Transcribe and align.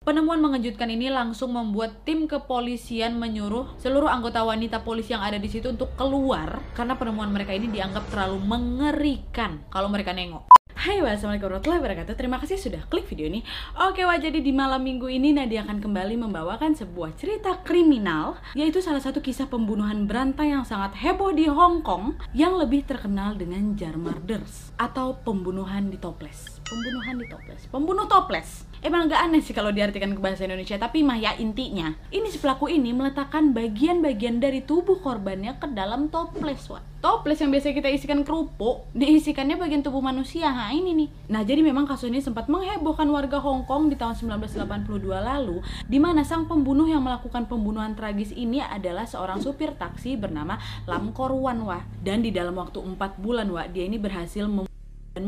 Penemuan 0.00 0.40
mengejutkan 0.40 0.88
ini 0.88 1.12
langsung 1.12 1.52
membuat 1.52 2.08
tim 2.08 2.24
kepolisian 2.24 3.20
menyuruh 3.20 3.76
seluruh 3.76 4.08
anggota 4.08 4.40
wanita 4.40 4.80
polisi 4.80 5.12
yang 5.12 5.20
ada 5.20 5.36
di 5.36 5.44
situ 5.44 5.76
untuk 5.76 5.92
keluar 5.92 6.56
karena 6.72 6.96
penemuan 6.96 7.28
mereka 7.28 7.52
ini 7.52 7.68
dianggap 7.68 8.08
terlalu 8.08 8.40
mengerikan. 8.40 9.60
Kalau 9.68 9.92
mereka 9.92 10.16
nengok. 10.16 10.48
Hai 10.72 11.04
wassalamualaikum 11.04 11.52
warahmatullahi 11.52 11.80
wabarakatuh. 11.84 12.14
Terima 12.16 12.40
kasih 12.40 12.56
sudah 12.56 12.80
klik 12.88 13.04
video 13.12 13.28
ini. 13.28 13.44
Oke 13.76 14.00
wah 14.08 14.16
jadi 14.16 14.40
di 14.40 14.48
malam 14.56 14.80
minggu 14.80 15.04
ini 15.04 15.36
Nadia 15.36 15.68
akan 15.68 15.84
kembali 15.84 16.16
membawakan 16.16 16.72
sebuah 16.72 17.20
cerita 17.20 17.60
kriminal 17.60 18.40
Yaitu 18.56 18.80
salah 18.80 19.04
satu 19.04 19.20
kisah 19.20 19.52
pembunuhan 19.52 20.08
berantai 20.08 20.56
yang 20.56 20.64
sangat 20.64 20.96
heboh 20.96 21.36
di 21.36 21.44
Hong 21.44 21.84
Kong 21.84 22.16
Yang 22.32 22.64
lebih 22.64 22.88
terkenal 22.88 23.36
dengan 23.36 23.76
jar 23.76 24.00
murders 24.00 24.72
Atau 24.80 25.20
pembunuhan 25.20 25.92
di 25.92 26.00
toples 26.00 26.59
Pembunuhan 26.70 27.18
di 27.18 27.26
toples 27.26 27.66
Pembunuh 27.66 28.06
toples 28.06 28.70
Emang 28.80 29.04
agak 29.04 29.20
aneh 29.28 29.44
sih 29.44 29.52
kalau 29.52 29.68
diartikan 29.76 30.16
ke 30.16 30.20
bahasa 30.24 30.48
Indonesia, 30.48 30.72
tapi 30.80 31.04
mah 31.04 31.20
ya 31.20 31.36
intinya, 31.36 31.92
ini 32.08 32.32
si 32.32 32.40
pelaku 32.40 32.72
ini 32.72 32.96
meletakkan 32.96 33.52
bagian-bagian 33.52 34.40
dari 34.40 34.64
tubuh 34.64 35.04
korbannya 35.04 35.60
ke 35.60 35.68
dalam 35.76 36.08
toples, 36.08 36.64
wah. 36.72 36.80
Toples 37.04 37.44
yang 37.44 37.52
biasa 37.52 37.76
kita 37.76 37.92
isikan 37.92 38.24
kerupuk, 38.24 38.88
diisikannya 38.96 39.60
bagian 39.60 39.84
tubuh 39.84 40.00
manusia, 40.00 40.48
nah 40.48 40.72
ini 40.72 40.96
nih. 40.96 41.08
Nah 41.28 41.44
jadi 41.44 41.60
memang 41.60 41.84
kasus 41.84 42.08
ini 42.08 42.24
sempat 42.24 42.48
menghebohkan 42.48 43.04
warga 43.12 43.36
Hong 43.36 43.68
Kong 43.68 43.92
di 43.92 44.00
tahun 44.00 44.16
1982 44.16 45.12
lalu, 45.12 45.60
di 45.84 46.00
mana 46.00 46.24
sang 46.24 46.48
pembunuh 46.48 46.88
yang 46.88 47.04
melakukan 47.04 47.52
pembunuhan 47.52 47.92
tragis 47.92 48.32
ini 48.32 48.64
adalah 48.64 49.04
seorang 49.04 49.44
supir 49.44 49.76
taksi 49.76 50.16
bernama 50.16 50.56
Lam 50.88 51.12
Korwan, 51.12 51.68
wah. 51.68 51.84
Dan 52.00 52.24
di 52.24 52.32
dalam 52.32 52.56
waktu 52.56 52.80
4 52.80 52.96
bulan, 53.20 53.44
wah, 53.52 53.68
dia 53.68 53.84
ini 53.84 54.00
berhasil 54.00 54.48
mem 54.48 54.64
dan 55.12 55.26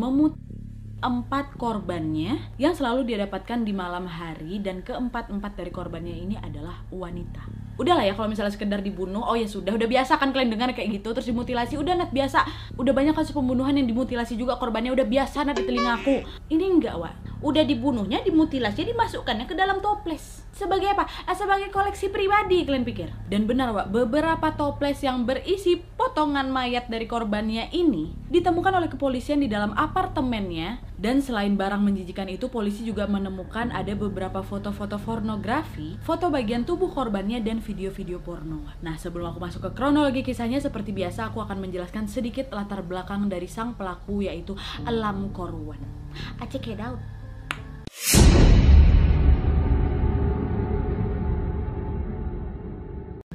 empat 1.02 1.58
korbannya 1.58 2.54
yang 2.62 2.78
selalu 2.78 3.02
dia 3.10 3.18
dapatkan 3.26 3.66
di 3.66 3.74
malam 3.74 4.06
hari 4.06 4.62
dan 4.62 4.86
keempat-empat 4.86 5.58
dari 5.58 5.74
korbannya 5.74 6.14
ini 6.14 6.38
adalah 6.38 6.86
wanita. 6.94 7.42
Udahlah 7.74 8.06
ya 8.06 8.14
kalau 8.14 8.30
misalnya 8.30 8.54
sekedar 8.54 8.78
dibunuh, 8.84 9.24
oh 9.24 9.34
ya 9.34 9.48
sudah, 9.48 9.74
udah 9.74 9.88
biasa 9.90 10.20
kan 10.20 10.30
kalian 10.30 10.54
dengar 10.54 10.70
kayak 10.76 11.02
gitu 11.02 11.10
terus 11.16 11.26
dimutilasi, 11.26 11.80
udah 11.80 11.98
nat 11.98 12.14
biasa. 12.14 12.46
Udah 12.78 12.92
banyak 12.94 13.16
kasus 13.16 13.34
pembunuhan 13.34 13.74
yang 13.74 13.88
dimutilasi 13.90 14.38
juga 14.38 14.60
korbannya 14.60 14.94
udah 14.94 15.06
biasa 15.08 15.42
nat 15.42 15.58
di 15.58 15.66
telingaku. 15.66 16.22
Ini 16.52 16.64
enggak, 16.68 16.94
Wak. 17.00 17.14
Udah 17.42 17.66
dibunuhnya, 17.66 18.22
dimutilasi, 18.22 18.86
dimasukkannya 18.86 19.50
ke 19.50 19.58
dalam 19.58 19.82
toples. 19.82 20.46
Sebagai 20.54 20.94
apa? 20.94 21.08
Ah, 21.26 21.34
sebagai 21.34 21.72
koleksi 21.74 22.12
pribadi 22.12 22.62
kalian 22.62 22.86
pikir. 22.86 23.10
Dan 23.26 23.48
benar, 23.48 23.72
Wak, 23.74 23.90
beberapa 23.90 24.52
toples 24.54 25.00
yang 25.02 25.24
berisi 25.26 25.80
potongan 26.02 26.50
mayat 26.50 26.90
dari 26.90 27.06
korbannya 27.06 27.70
ini 27.70 28.10
ditemukan 28.26 28.74
oleh 28.74 28.90
kepolisian 28.90 29.38
di 29.38 29.46
dalam 29.46 29.70
apartemennya 29.78 30.82
dan 30.98 31.22
selain 31.22 31.54
barang 31.54 31.78
menjijikan 31.78 32.26
itu, 32.26 32.50
polisi 32.50 32.82
juga 32.82 33.06
menemukan 33.06 33.70
ada 33.70 33.94
beberapa 33.94 34.42
foto-foto 34.42 34.98
pornografi, 34.98 35.94
foto 36.02 36.26
bagian 36.26 36.66
tubuh 36.66 36.90
korbannya 36.90 37.38
dan 37.38 37.62
video-video 37.62 38.18
porno. 38.18 38.66
Nah, 38.82 38.98
sebelum 38.98 39.30
aku 39.30 39.38
masuk 39.38 39.62
ke 39.66 39.70
kronologi 39.78 40.26
kisahnya, 40.26 40.58
seperti 40.58 40.90
biasa 40.90 41.30
aku 41.30 41.38
akan 41.38 41.62
menjelaskan 41.62 42.10
sedikit 42.10 42.50
latar 42.50 42.82
belakang 42.82 43.30
dari 43.30 43.46
sang 43.46 43.78
pelaku 43.78 44.26
yaitu 44.26 44.58
Alam 44.82 45.30
Korwan. 45.30 45.78
I 46.42 46.50
check 46.50 46.66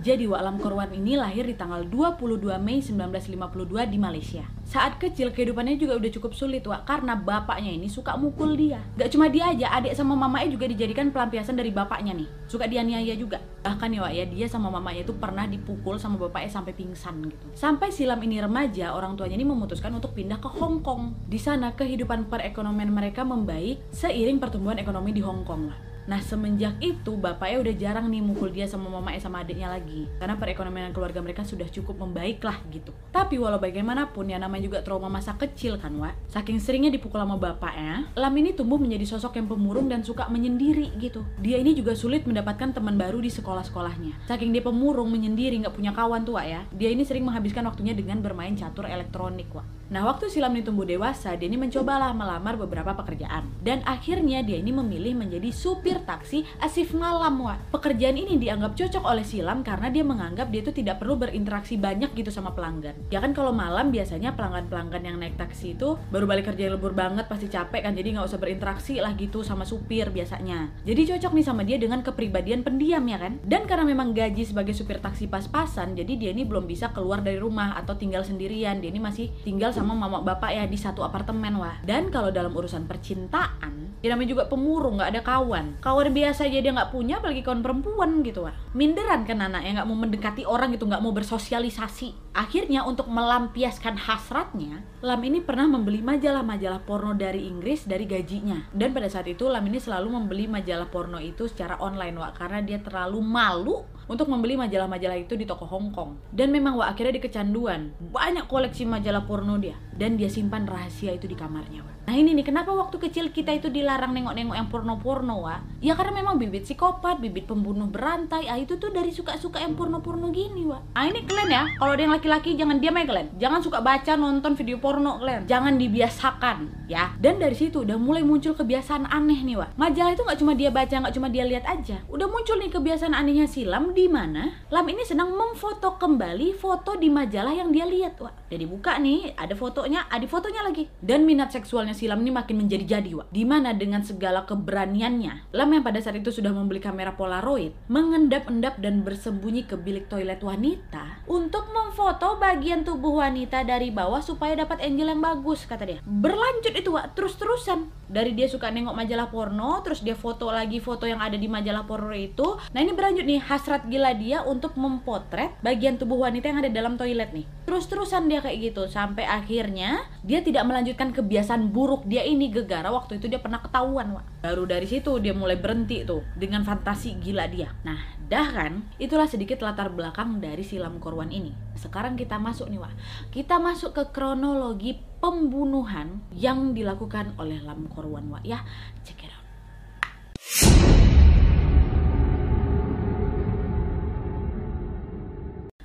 Jadi 0.07 0.23
Wa'lam 0.23 0.55
Korwan 0.55 0.87
ini 0.95 1.19
lahir 1.19 1.43
di 1.43 1.51
tanggal 1.51 1.83
22 1.83 2.55
Mei 2.63 2.79
1952 2.79 3.91
di 3.91 3.99
Malaysia. 3.99 4.47
Saat 4.63 5.03
kecil 5.03 5.35
kehidupannya 5.35 5.75
juga 5.75 5.99
udah 5.99 6.07
cukup 6.15 6.31
sulit 6.31 6.63
Wak 6.63 6.87
karena 6.87 7.19
bapaknya 7.19 7.75
ini 7.75 7.91
suka 7.91 8.15
mukul 8.15 8.55
dia. 8.55 8.79
Gak 8.95 9.11
cuma 9.11 9.27
dia 9.27 9.51
aja, 9.51 9.67
adik 9.75 9.91
sama 9.99 10.15
mamanya 10.15 10.47
juga 10.47 10.71
dijadikan 10.71 11.11
pelampiasan 11.11 11.59
dari 11.59 11.75
bapaknya 11.75 12.23
nih. 12.23 12.27
Suka 12.47 12.71
dianiaya 12.71 13.19
juga. 13.19 13.43
Bahkan 13.67 13.99
ya 13.99 14.07
Wak 14.07 14.13
ya, 14.15 14.23
dia 14.31 14.47
sama 14.47 14.71
mamanya 14.71 15.03
itu 15.03 15.11
pernah 15.11 15.43
dipukul 15.43 15.99
sama 15.99 16.15
bapaknya 16.15 16.55
sampai 16.55 16.71
pingsan 16.71 17.27
gitu. 17.27 17.45
Sampai 17.51 17.91
silam 17.91 18.23
ini 18.23 18.39
remaja, 18.39 18.95
orang 18.95 19.19
tuanya 19.19 19.35
ini 19.35 19.43
memutuskan 19.43 19.91
untuk 19.91 20.15
pindah 20.15 20.39
ke 20.39 20.47
Hong 20.47 20.87
Kong. 20.87 21.19
Di 21.27 21.35
sana 21.35 21.75
kehidupan 21.75 22.31
perekonomian 22.31 22.95
mereka 22.95 23.27
membaik 23.27 23.83
seiring 23.91 24.39
pertumbuhan 24.39 24.79
ekonomi 24.79 25.11
di 25.11 25.19
Hong 25.19 25.43
Kong 25.43 25.67
lah. 25.67 25.96
Nah 26.07 26.23
semenjak 26.23 26.79
itu 26.79 27.19
bapaknya 27.19 27.59
udah 27.59 27.75
jarang 27.75 28.07
nih 28.07 28.23
mukul 28.23 28.47
dia 28.47 28.63
sama 28.63 28.87
mamanya 28.87 29.19
sama 29.19 29.43
adiknya 29.43 29.67
lagi. 29.67 30.07
Karena 30.17 30.39
perekonomian 30.39 30.95
keluarga 30.95 31.19
mereka 31.19 31.43
sudah 31.43 31.67
cukup 31.67 31.99
membaik 31.99 32.39
lah 32.41 32.55
gitu. 32.71 32.95
Tapi 33.11 33.35
walau 33.35 33.59
bagaimanapun 33.59 34.31
ya 34.31 34.39
namanya 34.39 34.71
juga 34.71 34.79
trauma 34.81 35.11
masa 35.11 35.35
kecil 35.35 35.75
kan 35.75 35.91
Wak? 35.99 36.15
Saking 36.31 36.63
seringnya 36.63 36.89
dipukul 36.95 37.19
sama 37.19 37.35
bapaknya 37.35 38.07
Lam 38.15 38.33
ini 38.39 38.55
tumbuh 38.55 38.79
menjadi 38.79 39.03
sosok 39.03 39.35
yang 39.35 39.51
pemurung 39.51 39.91
dan 39.91 40.01
suka 40.01 40.31
menyendiri 40.31 40.95
gitu. 40.95 41.27
Dia 41.43 41.59
ini 41.59 41.75
juga 41.75 41.91
sulit 41.93 42.23
mendapatkan 42.23 42.71
teman 42.71 42.95
baru 42.95 43.19
di 43.19 43.27
sekolah-sekolahnya. 43.27 44.23
Saking 44.31 44.55
dia 44.55 44.63
pemurung, 44.63 45.11
menyendiri, 45.11 45.59
nggak 45.59 45.75
punya 45.75 45.91
kawan 45.91 46.23
tuh 46.23 46.39
ya. 46.39 46.63
Dia 46.71 46.89
ini 46.95 47.03
sering 47.03 47.27
menghabiskan 47.27 47.67
waktunya 47.67 47.91
dengan 47.91 48.23
bermain 48.23 48.55
catur 48.55 48.87
elektronik 48.87 49.51
Wak 49.51 49.77
Nah 49.87 50.03
waktu 50.03 50.27
si 50.27 50.43
Lam 50.43 50.51
ini 50.51 50.67
tumbuh 50.67 50.83
dewasa 50.83 51.39
Dia 51.39 51.47
ini 51.47 51.55
mencobalah 51.55 52.11
melamar 52.11 52.59
beberapa 52.59 52.91
pekerjaan 52.91 53.47
Dan 53.63 53.79
akhirnya 53.87 54.43
dia 54.43 54.59
ini 54.59 54.75
memilih 54.75 55.15
menjadi 55.15 55.47
supir 55.55 56.03
taksi 56.03 56.43
Asif 56.59 56.91
Malam 56.91 57.39
wa. 57.39 57.55
Pekerjaan 57.71 58.19
ini 58.19 58.35
dianggap 58.35 58.75
cocok 58.75 59.03
oleh 59.03 59.23
Silam 59.23 59.63
karena 59.63 59.87
dia 59.87 60.03
menganggap 60.03 60.51
dia 60.51 60.63
itu 60.63 60.71
tidak 60.75 60.99
perlu 60.99 61.15
berinteraksi 61.15 61.79
banyak 61.79 62.11
gitu 62.15 62.31
sama 62.33 62.51
pelanggan. 62.51 62.95
Ya 63.13 63.23
kan 63.23 63.31
kalau 63.31 63.55
malam 63.55 63.93
biasanya 63.93 64.33
pelanggan-pelanggan 64.33 65.03
yang 65.03 65.17
naik 65.21 65.39
taksi 65.39 65.75
itu 65.75 65.95
baru 66.11 66.25
balik 66.27 66.51
kerja 66.53 66.71
lebur 66.73 66.91
banget 66.91 67.27
pasti 67.27 67.47
capek 67.47 67.87
kan 67.87 67.93
jadi 67.95 68.17
nggak 68.17 68.27
usah 68.27 68.39
berinteraksi 68.39 68.99
lah 68.99 69.13
gitu 69.15 69.45
sama 69.45 69.63
supir 69.63 70.09
biasanya. 70.11 70.71
Jadi 70.83 71.15
cocok 71.15 71.31
nih 71.35 71.45
sama 71.45 71.61
dia 71.63 71.77
dengan 71.77 72.01
kepribadian 72.01 72.65
pendiam 72.65 73.03
ya 73.05 73.17
kan. 73.19 73.39
Dan 73.43 73.69
karena 73.69 73.85
memang 73.87 74.11
gaji 74.11 74.43
sebagai 74.43 74.73
supir 74.73 74.99
taksi 74.99 75.27
pas-pasan 75.27 75.95
jadi 75.95 76.13
dia 76.17 76.31
ini 76.33 76.43
belum 76.43 76.65
bisa 76.65 76.91
keluar 76.91 77.21
dari 77.21 77.37
rumah 77.37 77.77
atau 77.77 77.95
tinggal 77.95 78.25
sendirian. 78.25 78.79
Dia 78.79 78.89
ini 78.91 78.99
masih 78.99 79.29
tinggal 79.45 79.75
sama 79.77 79.93
mama 79.93 80.25
bapak 80.25 80.49
ya 80.49 80.65
di 80.65 80.77
satu 80.77 81.05
apartemen 81.05 81.61
wah. 81.61 81.77
Dan 81.85 82.09
kalau 82.09 82.33
dalam 82.33 82.49
urusan 82.49 82.89
percintaan, 82.89 83.87
dia 83.97 84.13
namanya 84.13 84.29
juga 84.29 84.43
pemurung 84.45 85.01
nggak 85.01 85.09
ada 85.09 85.21
kawan 85.25 85.65
kawan 85.81 86.13
biasa 86.13 86.45
aja 86.45 86.61
dia 86.61 86.69
nggak 86.69 86.93
punya 86.93 87.17
apalagi 87.17 87.41
kawan 87.41 87.65
perempuan 87.65 88.21
gitu 88.21 88.45
wah 88.45 88.53
minderan 88.77 89.25
kan 89.25 89.41
anak 89.41 89.65
yang 89.65 89.73
nggak 89.81 89.89
mau 89.89 89.97
mendekati 89.97 90.43
orang 90.45 90.69
gitu 90.77 90.85
nggak 90.85 91.01
mau 91.01 91.13
bersosialisasi 91.17 92.37
akhirnya 92.37 92.85
untuk 92.85 93.09
melampiaskan 93.09 93.97
hasratnya 93.97 94.85
Lam 95.01 95.21
ini 95.25 95.41
pernah 95.41 95.65
membeli 95.65 96.05
majalah-majalah 96.05 96.85
porno 96.85 97.17
dari 97.17 97.49
Inggris 97.49 97.89
dari 97.89 98.05
gajinya 98.05 98.69
dan 98.69 98.93
pada 98.93 99.09
saat 99.09 99.25
itu 99.25 99.49
Lam 99.49 99.65
ini 99.65 99.81
selalu 99.81 100.13
membeli 100.13 100.45
majalah 100.45 100.89
porno 100.93 101.17
itu 101.17 101.49
secara 101.49 101.81
online 101.81 102.13
wah 102.21 102.29
karena 102.37 102.61
dia 102.61 102.77
terlalu 102.77 103.17
malu 103.25 103.81
untuk 104.07 104.31
membeli 104.31 104.55
majalah-majalah 104.55 105.19
itu 105.19 105.35
di 105.35 105.43
toko 105.43 105.67
Hong 105.67 105.91
Kong. 105.91 106.15
Dan 106.31 106.55
memang 106.55 106.79
wah 106.79 106.87
akhirnya 106.91 107.19
dikecanduan. 107.19 107.91
Banyak 107.99 108.47
koleksi 108.47 108.87
majalah 108.87 109.27
porno 109.27 109.59
dia 109.67 109.75
dan 109.97 110.15
dia 110.15 110.29
simpan 110.29 110.63
rahasia 110.69 111.11
itu 111.11 111.25
di 111.25 111.33
kamarnya. 111.33 111.81
Wak. 111.81 112.07
Nah 112.07 112.15
ini 112.15 112.37
nih 112.37 112.45
kenapa 112.45 112.71
waktu 112.71 113.01
kecil 113.01 113.33
kita 113.33 113.51
itu 113.51 113.67
dilarang 113.67 114.13
nengok-nengok 114.13 114.55
yang 114.55 114.69
porno-porno 114.71 115.43
wah? 115.43 115.59
Ya 115.83 115.97
karena 115.97 116.23
memang 116.23 116.39
bibit 116.39 116.63
psikopat, 116.63 117.19
bibit 117.19 117.49
pembunuh 117.49 117.89
berantai. 117.89 118.47
Ah 118.47 118.55
itu 118.55 118.79
tuh 118.79 118.93
dari 118.93 119.11
suka-suka 119.11 119.59
yang 119.59 119.75
porno-porno 119.75 120.29
gini 120.31 120.63
wah. 120.69 120.79
Ah 120.95 121.09
ini 121.09 121.25
kalian 121.25 121.49
ya, 121.51 121.63
kalau 121.75 121.97
ada 121.97 122.01
yang 122.05 122.13
laki-laki 122.13 122.55
jangan 122.55 122.79
diam 122.79 122.95
ya 122.95 123.03
kalian. 123.09 123.27
Jangan 123.41 123.59
suka 123.59 123.83
baca 123.83 124.13
nonton 124.15 124.53
video 124.55 124.77
porno 124.77 125.19
kalian. 125.19 125.49
Jangan 125.49 125.75
dibiasakan 125.75 126.87
ya. 126.87 127.11
Dan 127.17 127.41
dari 127.41 127.57
situ 127.57 127.83
udah 127.83 127.97
mulai 127.97 128.21
muncul 128.21 128.53
kebiasaan 128.53 129.09
aneh 129.09 129.41
nih 129.43 129.57
wah. 129.57 129.69
Majalah 129.75 130.13
itu 130.13 130.23
nggak 130.23 130.39
cuma 130.39 130.53
dia 130.53 130.69
baca, 130.69 130.95
nggak 131.03 131.15
cuma 131.17 131.27
dia 131.33 131.43
lihat 131.43 131.65
aja. 131.65 131.97
Udah 132.07 132.29
muncul 132.29 132.61
nih 132.61 132.69
kebiasaan 132.71 133.17
anehnya 133.17 133.49
silam 133.49 133.91
di 133.97 134.05
mana 134.07 134.53
Lam 134.69 134.85
ini 134.93 135.01
sedang 135.01 135.33
memfoto 135.33 135.97
kembali 135.97 136.53
foto 136.53 136.93
di 136.95 137.09
majalah 137.09 137.49
yang 137.49 137.73
dia 137.73 137.89
lihat 137.89 138.21
wah. 138.21 138.29
Jadi 138.47 138.69
buka 138.69 139.01
nih, 139.01 139.33
ada 139.33 139.56
fotonya, 139.57 140.05
ada 140.07 140.23
fotonya 140.29 140.61
lagi. 140.61 140.85
Dan 141.01 141.25
minat 141.25 141.49
seksualnya 141.49 141.97
si 141.97 142.05
Lam 142.05 142.21
ini 142.21 142.29
makin 142.29 142.61
menjadi-jadi, 142.61 143.11
Wak. 143.17 143.27
Di 143.33 143.43
mana 143.43 143.73
dengan 143.73 144.05
segala 144.05 144.45
keberaniannya, 144.45 145.49
Lam 145.57 145.73
yang 145.73 145.83
pada 145.83 145.97
saat 145.97 146.21
itu 146.21 146.29
sudah 146.29 146.53
membeli 146.53 146.77
kamera 146.77 147.17
Polaroid, 147.17 147.73
mengendap-endap 147.89 148.77
dan 148.77 149.01
bersembunyi 149.01 149.65
ke 149.65 149.73
bilik 149.73 150.05
toilet 150.05 150.39
wanita 150.45 151.25
untuk 151.25 151.65
memfoto 151.73 152.37
bagian 152.37 152.85
tubuh 152.85 153.25
wanita 153.25 153.65
dari 153.65 153.89
bawah 153.89 154.21
supaya 154.21 154.53
dapat 154.53 154.85
angel 154.85 155.09
yang 155.09 155.21
bagus, 155.25 155.65
kata 155.65 155.83
dia. 155.83 155.99
Berlanjut 156.05 156.77
itu, 156.77 156.93
Wak, 156.93 157.17
terus-terusan. 157.17 157.89
Dari 158.07 158.31
dia 158.31 158.47
suka 158.47 158.71
nengok 158.71 158.95
majalah 158.95 159.27
porno, 159.27 159.83
terus 159.83 159.99
dia 159.99 160.15
foto 160.15 160.47
lagi 160.47 160.79
foto 160.79 161.03
yang 161.03 161.19
ada 161.19 161.35
di 161.35 161.51
majalah 161.51 161.83
porno 161.83 162.15
itu. 162.15 162.55
Nah 162.71 162.79
ini 162.79 162.95
berlanjut 162.95 163.27
nih, 163.27 163.43
hasrat 163.43 163.83
gila 163.91 164.15
dia 164.15 164.47
untuk 164.47 164.79
mempotret 164.79 165.59
bagian 165.59 165.99
tubuh 165.99 166.23
wanita 166.23 166.47
yang 166.47 166.59
ada 166.63 166.71
dalam 166.71 166.95
toilet 166.95 167.35
nih. 167.35 167.43
Terus-terusan 167.67 168.31
dia 168.31 168.39
kayak 168.39 168.71
gitu, 168.71 168.87
sampai 168.87 169.27
akhirnya 169.47 170.03
dia 170.27 170.43
tidak 170.43 170.67
melanjutkan 170.67 171.15
kebiasaan 171.15 171.71
buruk 171.71 172.03
dia 172.03 172.27
ini 172.27 172.51
gegara. 172.51 172.91
Waktu 172.91 173.23
itu 173.23 173.31
dia 173.31 173.39
pernah 173.39 173.63
ketahuan 173.63 174.19
Wak. 174.19 174.43
baru 174.43 174.67
dari 174.67 174.83
situ 174.83 175.23
dia 175.23 175.31
mulai 175.31 175.55
berhenti 175.55 176.03
tuh 176.03 176.19
dengan 176.35 176.67
fantasi 176.67 177.15
gila 177.15 177.47
dia. 177.47 177.71
Nah 177.87 177.95
dah 178.27 178.43
kan? 178.51 178.83
Itulah 178.99 179.23
sedikit 179.23 179.63
latar 179.63 179.87
belakang 179.95 180.43
dari 180.43 180.67
silam 180.67 180.99
korwan 180.99 181.31
ini. 181.31 181.55
Sekarang 181.79 182.19
kita 182.19 182.35
masuk 182.35 182.67
nih 182.67 182.83
Wak. 182.83 182.93
Kita 183.31 183.55
masuk 183.63 183.95
ke 183.95 184.03
kronologi 184.11 184.99
pembunuhan 185.23 186.19
yang 186.35 186.75
dilakukan 186.75 187.39
oleh 187.39 187.63
Lam 187.63 187.87
Korwan 187.87 188.27
Wak 188.27 188.43
ya. 188.43 188.67
It 189.07 189.15
out 189.23 189.36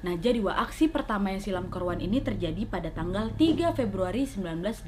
Nah, 0.03 0.19
jadi 0.19 0.43
wah 0.43 0.59
aksi 0.67 0.91
pertama 0.91 1.31
yang 1.31 1.39
silam 1.39 1.71
korwan 1.71 2.03
ini 2.03 2.19
terjadi 2.19 2.67
pada 2.67 2.91
tanggal 2.91 3.31
3 3.39 3.71
Februari 3.71 4.27
1982, 4.27 4.83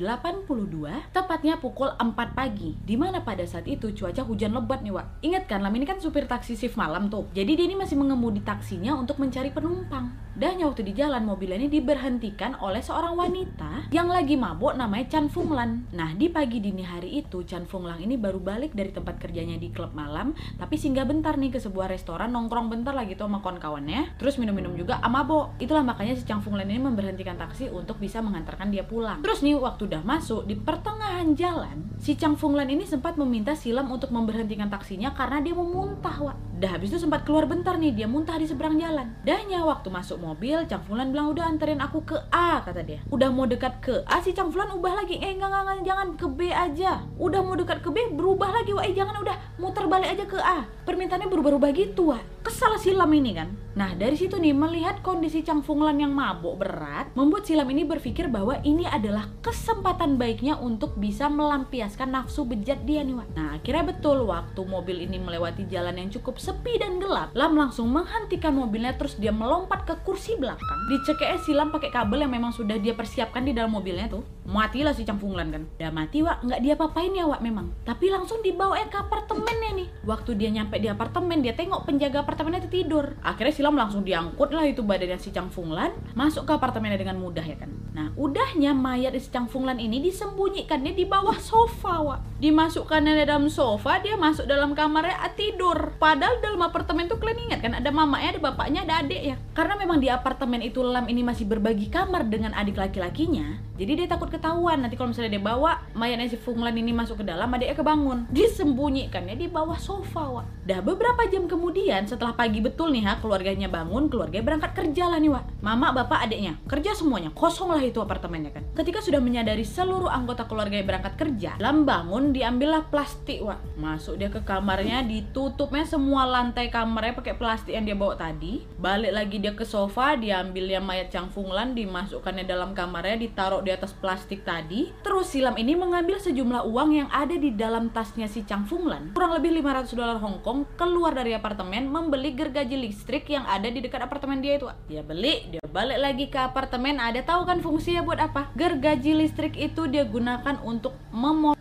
tepatnya 1.15 1.55
pukul 1.63 1.95
4 1.95 2.35
pagi. 2.35 2.75
Di 2.83 2.99
mana 2.99 3.23
pada 3.23 3.47
saat 3.47 3.71
itu 3.71 3.95
cuaca 3.95 4.27
hujan 4.27 4.51
lebat 4.51 4.83
nih, 4.83 4.91
Wak. 4.91 5.23
Ingat 5.23 5.47
kan, 5.47 5.63
Lam 5.63 5.71
ini 5.79 5.87
kan 5.87 6.03
supir 6.03 6.27
taksi 6.27 6.59
shift 6.59 6.75
malam 6.75 7.07
tuh. 7.07 7.31
Jadi 7.31 7.55
dia 7.55 7.67
ini 7.71 7.79
masih 7.79 7.95
mengemudi 7.95 8.43
taksinya 8.43 8.99
untuk 8.99 9.23
mencari 9.23 9.55
penumpang. 9.55 10.11
Dan 10.35 10.59
waktu 10.67 10.83
di 10.83 10.99
jalan 10.99 11.23
mobil 11.23 11.55
ini 11.55 11.71
diberhentikan 11.71 12.59
oleh 12.59 12.83
seorang 12.83 13.15
wanita 13.15 13.87
yang 13.95 14.11
lagi 14.11 14.35
mabuk 14.35 14.75
namanya 14.75 15.07
Chan 15.15 15.31
Fung 15.31 15.55
Lan. 15.55 15.87
Nah, 15.95 16.11
di 16.19 16.27
pagi 16.27 16.59
dini 16.59 16.83
hari 16.83 17.23
itu 17.23 17.47
Chan 17.47 17.71
Fung 17.71 17.87
Lan 17.87 18.03
ini 18.03 18.19
baru 18.19 18.43
balik 18.43 18.75
dari 18.75 18.91
tempat 18.91 19.23
kerjanya 19.23 19.55
di 19.63 19.71
klub 19.71 19.95
malam, 19.95 20.35
tapi 20.59 20.75
singgah 20.75 21.07
bentar 21.07 21.39
nih 21.39 21.55
ke 21.55 21.63
sebuah 21.63 21.87
restoran 21.87 22.35
nongkrong 22.35 22.67
bentar 22.67 22.91
lagi 22.91 23.15
tuh 23.15 23.31
sama 23.31 23.47
kawan-kawannya, 23.47 24.19
terus 24.19 24.35
minum-minum 24.43 24.75
juga 24.75 24.99
sama 25.05 25.21
Bo. 25.21 25.53
Itulah 25.61 25.85
makanya 25.85 26.17
si 26.17 26.25
Chang 26.25 26.41
Fung 26.41 26.56
Lan 26.56 26.65
ini 26.65 26.81
memberhentikan 26.81 27.37
taksi 27.37 27.69
untuk 27.69 28.01
bisa 28.01 28.25
mengantarkan 28.25 28.73
dia 28.73 28.89
pulang. 28.89 29.21
Terus 29.21 29.45
nih 29.45 29.61
waktu 29.61 29.85
udah 29.85 30.01
masuk 30.01 30.49
di 30.49 30.56
pertengahan 30.56 31.37
jalan, 31.37 31.93
si 32.01 32.17
Chang 32.17 32.41
Fung 32.41 32.56
Lan 32.56 32.73
ini 32.73 32.89
sempat 32.89 33.21
meminta 33.21 33.53
Silam 33.53 33.93
untuk 33.93 34.09
memberhentikan 34.09 34.73
taksinya 34.73 35.12
karena 35.12 35.45
dia 35.45 35.53
mau 35.53 35.69
muntah, 35.69 36.17
Wak. 36.25 36.56
Dah 36.56 36.81
habis 36.81 36.89
itu 36.89 37.05
sempat 37.05 37.29
keluar 37.29 37.45
bentar 37.45 37.77
nih, 37.77 37.93
dia 37.93 38.09
muntah 38.09 38.41
di 38.41 38.49
seberang 38.49 38.81
jalan. 38.81 39.12
Dahnya 39.29 39.61
waktu 39.69 39.93
masuk 39.93 40.25
mobil, 40.25 40.65
Chang 40.65 40.81
Fung 40.89 40.97
Lan 40.97 41.12
bilang 41.12 41.37
udah 41.37 41.53
anterin 41.53 41.85
aku 41.85 42.01
ke 42.09 42.17
A 42.33 42.65
kata 42.65 42.81
dia. 42.81 43.05
Udah 43.12 43.29
mau 43.29 43.45
dekat 43.45 43.85
ke 43.85 44.01
A, 44.09 44.25
si 44.25 44.33
Chang 44.33 44.49
Fung 44.49 44.65
Lan 44.65 44.73
ubah 44.73 45.05
lagi. 45.05 45.21
Eh 45.21 45.37
enggak, 45.37 45.53
enggak, 45.53 45.85
jangan 45.85 46.09
ke 46.17 46.27
B 46.33 46.49
aja. 46.49 47.05
Udah 47.21 47.45
mau 47.45 47.53
dekat 47.61 47.85
ke 47.85 47.93
B, 47.93 48.17
berubah 48.17 48.49
lagi. 48.49 48.73
Wah, 48.73 48.89
eh 48.89 48.97
jangan 48.97 49.21
udah 49.21 49.37
muter 49.61 49.85
balik 49.85 50.17
aja 50.17 50.25
ke 50.25 50.41
A. 50.41 50.65
Permintaannya 50.89 51.29
berubah-ubah 51.29 51.71
gitu, 51.77 52.09
Wah. 52.09 52.25
Kesal 52.44 52.76
Silam 52.76 53.08
ini 53.17 53.32
kan. 53.32 53.56
Nah, 53.73 53.96
dari 53.96 54.20
situ 54.20 54.37
nih 54.37 54.52
melihat 54.52 55.00
kondisi 55.00 55.41
Chang 55.41 55.64
Fung 55.64 55.81
Lan 55.81 55.96
yang 55.96 56.12
mabuk 56.12 56.61
berat, 56.61 57.08
membuat 57.17 57.49
Silam 57.49 57.67
ini 57.73 57.88
berpikir 57.88 58.29
bahwa 58.29 58.61
ini 58.61 58.85
adalah 58.85 59.32
kesempatan 59.41 60.20
baiknya 60.20 60.61
untuk 60.61 60.93
bisa 61.00 61.32
melampiaskan 61.32 62.12
nafsu 62.12 62.44
bejat 62.44 62.85
dia 62.85 63.00
nih, 63.00 63.17
Wak. 63.17 63.29
Nah, 63.32 63.56
akhirnya 63.56 63.96
betul 63.96 64.29
waktu 64.29 64.61
mobil 64.61 65.08
ini 65.08 65.17
melewati 65.17 65.64
jalan 65.73 65.96
yang 65.96 66.12
cukup 66.12 66.37
sepi 66.37 66.76
dan 66.76 67.00
gelap, 67.00 67.32
Lam 67.32 67.56
langsung 67.56 67.88
menghentikan 67.88 68.52
mobilnya 68.52 68.93
terus 68.94 69.17
dia 69.17 69.32
melompat 69.32 69.88
ke 69.88 69.96
kursi 70.05 70.37
belakang. 70.37 70.81
Dicekek 70.93 71.41
Silam 71.49 71.73
pakai 71.73 71.88
kabel 71.88 72.29
yang 72.29 72.32
memang 72.37 72.52
sudah 72.52 72.76
dia 72.76 72.93
persiapkan 72.93 73.41
di 73.41 73.56
dalam 73.56 73.73
mobilnya 73.73 74.06
tuh. 74.06 74.23
Matilah 74.44 74.93
si 74.93 75.08
Chang 75.08 75.17
Fung 75.17 75.32
Lan 75.32 75.49
kan. 75.49 75.64
Udah 75.81 75.91
mati, 75.91 76.20
Wak. 76.20 76.44
Nggak 76.44 76.61
dia 76.61 76.75
papain 76.76 77.11
ya, 77.11 77.25
Wak 77.25 77.41
memang. 77.41 77.73
Tapi 77.88 78.12
langsung 78.12 78.44
dibawa 78.44 78.76
ke 78.85 79.00
apartemennya 79.00 79.73
nih. 79.82 79.88
Waktu 80.05 80.37
dia 80.37 80.52
nyampe 80.52 80.76
di 80.76 80.93
apartemen, 80.93 81.41
dia 81.41 81.56
tengok 81.56 81.88
penjaga 81.88 82.23
apartemennya 82.35 82.67
itu 82.67 82.83
tidur. 82.83 83.15
Akhirnya 83.23 83.55
Silam 83.55 83.79
langsung 83.79 84.03
diangkut 84.03 84.51
lah 84.51 84.67
itu 84.67 84.83
badannya 84.83 85.23
si 85.23 85.31
Chang 85.31 85.55
Fung 85.55 85.71
masuk 86.19 86.43
ke 86.43 86.53
apartemennya 86.59 86.99
dengan 86.99 87.23
mudah 87.23 87.47
ya 87.47 87.55
kan. 87.55 87.71
Nah, 87.95 88.11
udahnya 88.19 88.75
mayat 88.75 89.15
si 89.23 89.31
Chang 89.31 89.47
Fung 89.47 89.71
ini 89.71 90.03
disembunyikannya 90.03 90.99
di 90.99 91.07
bawah 91.07 91.39
sofa, 91.39 92.03
Wak. 92.03 92.21
Dimasukkannya 92.43 93.23
di 93.23 93.25
dalam 93.31 93.47
sofa, 93.47 94.03
dia 94.03 94.19
masuk 94.19 94.51
dalam 94.51 94.75
kamarnya 94.75 95.15
ah, 95.15 95.31
tidur. 95.31 95.95
Padahal 96.03 96.43
dalam 96.43 96.59
apartemen 96.59 97.07
tuh 97.07 97.23
kalian 97.23 97.51
ingat 97.51 97.61
kan 97.63 97.79
ada 97.79 97.91
mamanya, 97.95 98.35
ada 98.35 98.41
bapaknya, 98.43 98.83
ada 98.83 99.07
adik 99.07 99.23
ya. 99.23 99.37
Karena 99.55 99.79
memang 99.79 100.03
di 100.03 100.11
apartemen 100.11 100.59
itu 100.59 100.83
Lam 100.83 101.07
ini 101.07 101.23
masih 101.23 101.47
berbagi 101.47 101.87
kamar 101.87 102.27
dengan 102.27 102.51
adik 102.59 102.75
laki-lakinya. 102.75 103.63
Jadi 103.75 103.93
dia 103.99 104.07
takut 104.07 104.31
ketahuan 104.31 104.81
nanti 104.81 104.95
kalau 104.95 105.11
misalnya 105.11 105.35
dia 105.35 105.43
bawa 105.43 105.83
mayatnya 105.99 106.31
si 106.31 106.39
Fung 106.39 106.63
Lan 106.63 106.79
ini 106.79 106.95
masuk 106.95 107.21
ke 107.21 107.25
dalam, 107.27 107.51
adiknya 107.51 107.75
kebangun. 107.75 108.31
Disembunyikannya 108.31 109.35
di 109.35 109.47
bawah 109.51 109.79
sofa, 109.79 110.41
Wak. 110.41 110.47
Dah 110.65 110.81
beberapa 110.81 111.29
jam 111.29 111.45
kemudian 111.45 112.09
setelah 112.09 112.24
pagi 112.32 112.65
betul 112.65 112.88
nih 112.97 113.05
ha, 113.05 113.21
keluarganya 113.21 113.69
bangun, 113.69 114.09
keluarganya 114.09 114.49
berangkat 114.49 114.73
kerja 114.73 115.12
lah 115.12 115.21
nih, 115.21 115.29
Wak. 115.29 115.44
Mama, 115.61 115.93
bapak, 115.93 116.25
adiknya 116.25 116.56
kerja 116.65 116.97
semuanya. 116.97 117.29
Kosong 117.37 117.69
lah 117.69 117.85
itu 117.85 118.00
apartemennya 118.00 118.56
kan. 118.56 118.65
Ketika 118.73 119.05
sudah 119.05 119.21
menyadari 119.21 119.67
seluruh 119.67 120.09
anggota 120.09 120.49
keluarganya 120.49 120.88
berangkat 120.88 121.21
kerja, 121.21 121.61
Lam 121.61 121.85
bangun 121.85 122.32
diambillah 122.32 122.88
plastik, 122.88 123.44
Wak. 123.44 123.61
Masuk 123.76 124.17
dia 124.17 124.32
ke 124.32 124.41
kamarnya, 124.41 125.05
ditutupnya 125.05 125.85
semua 125.85 126.25
lantai 126.25 126.71
kamarnya 126.71 127.19
pakai 127.19 127.35
plastik 127.35 127.75
yang 127.75 127.85
dia 127.85 127.99
bawa 127.99 128.15
tadi. 128.15 128.65
Balik 128.79 129.12
lagi 129.12 129.37
dia 129.43 129.53
ke 129.59 129.67
sofa, 129.67 130.15
diambilnya 130.15 130.79
mayat 130.79 131.11
Chang 131.11 131.29
Fung 131.35 131.50
Lan, 131.50 131.75
dimasukkannya 131.75 132.47
dalam 132.47 132.70
kamarnya, 132.73 133.19
ditaruh 133.19 133.61
di 133.67 133.75
atas 133.75 133.91
plastik 133.91 134.47
tadi. 134.47 134.94
Terus 135.03 135.35
Silam 135.35 135.59
ini 135.59 135.75
mengambil 135.75 136.23
sejumlah 136.23 136.62
uang 136.70 136.91
yang 136.94 137.11
ada 137.11 137.35
di 137.35 137.50
dalam 137.50 137.91
tasnya 137.91 138.31
si 138.31 138.47
Chang 138.47 138.62
Fung 138.70 138.87
Lan, 138.87 139.11
kurang 139.19 139.35
lebih 139.35 139.50
500 139.59 139.99
dolar 139.99 140.23
Hong 140.23 140.38
Kong, 140.47 140.62
keluar 140.79 141.11
dari 141.11 141.35
apartemen 141.35 141.91
membeli 141.91 142.14
gergaji 142.15 142.77
listrik 142.79 143.27
yang 143.27 143.43
ada 143.49 143.67
di 143.67 143.83
dekat 143.83 144.05
apartemen 144.05 144.39
dia 144.39 144.61
itu. 144.61 144.71
Dia 144.87 145.03
beli, 145.03 145.51
dia 145.51 145.65
balik 145.67 145.99
lagi 145.99 146.31
ke 146.31 146.39
apartemen. 146.39 147.03
Ada 147.03 147.27
tahu 147.27 147.49
kan 147.49 147.59
fungsinya 147.59 148.05
buat 148.05 148.21
apa? 148.23 148.55
Gergaji 148.55 149.19
listrik 149.19 149.59
itu 149.59 149.89
dia 149.91 150.07
gunakan 150.07 150.61
untuk 150.63 150.95
memotong 151.11 151.59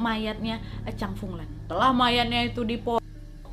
mayatnya 0.00 0.62
Chang 0.96 1.12
Fung 1.18 1.36
Lan. 1.36 1.50
Setelah 1.68 1.92
mayatnya 1.92 2.48
itu 2.48 2.64
dipotong 2.64 3.01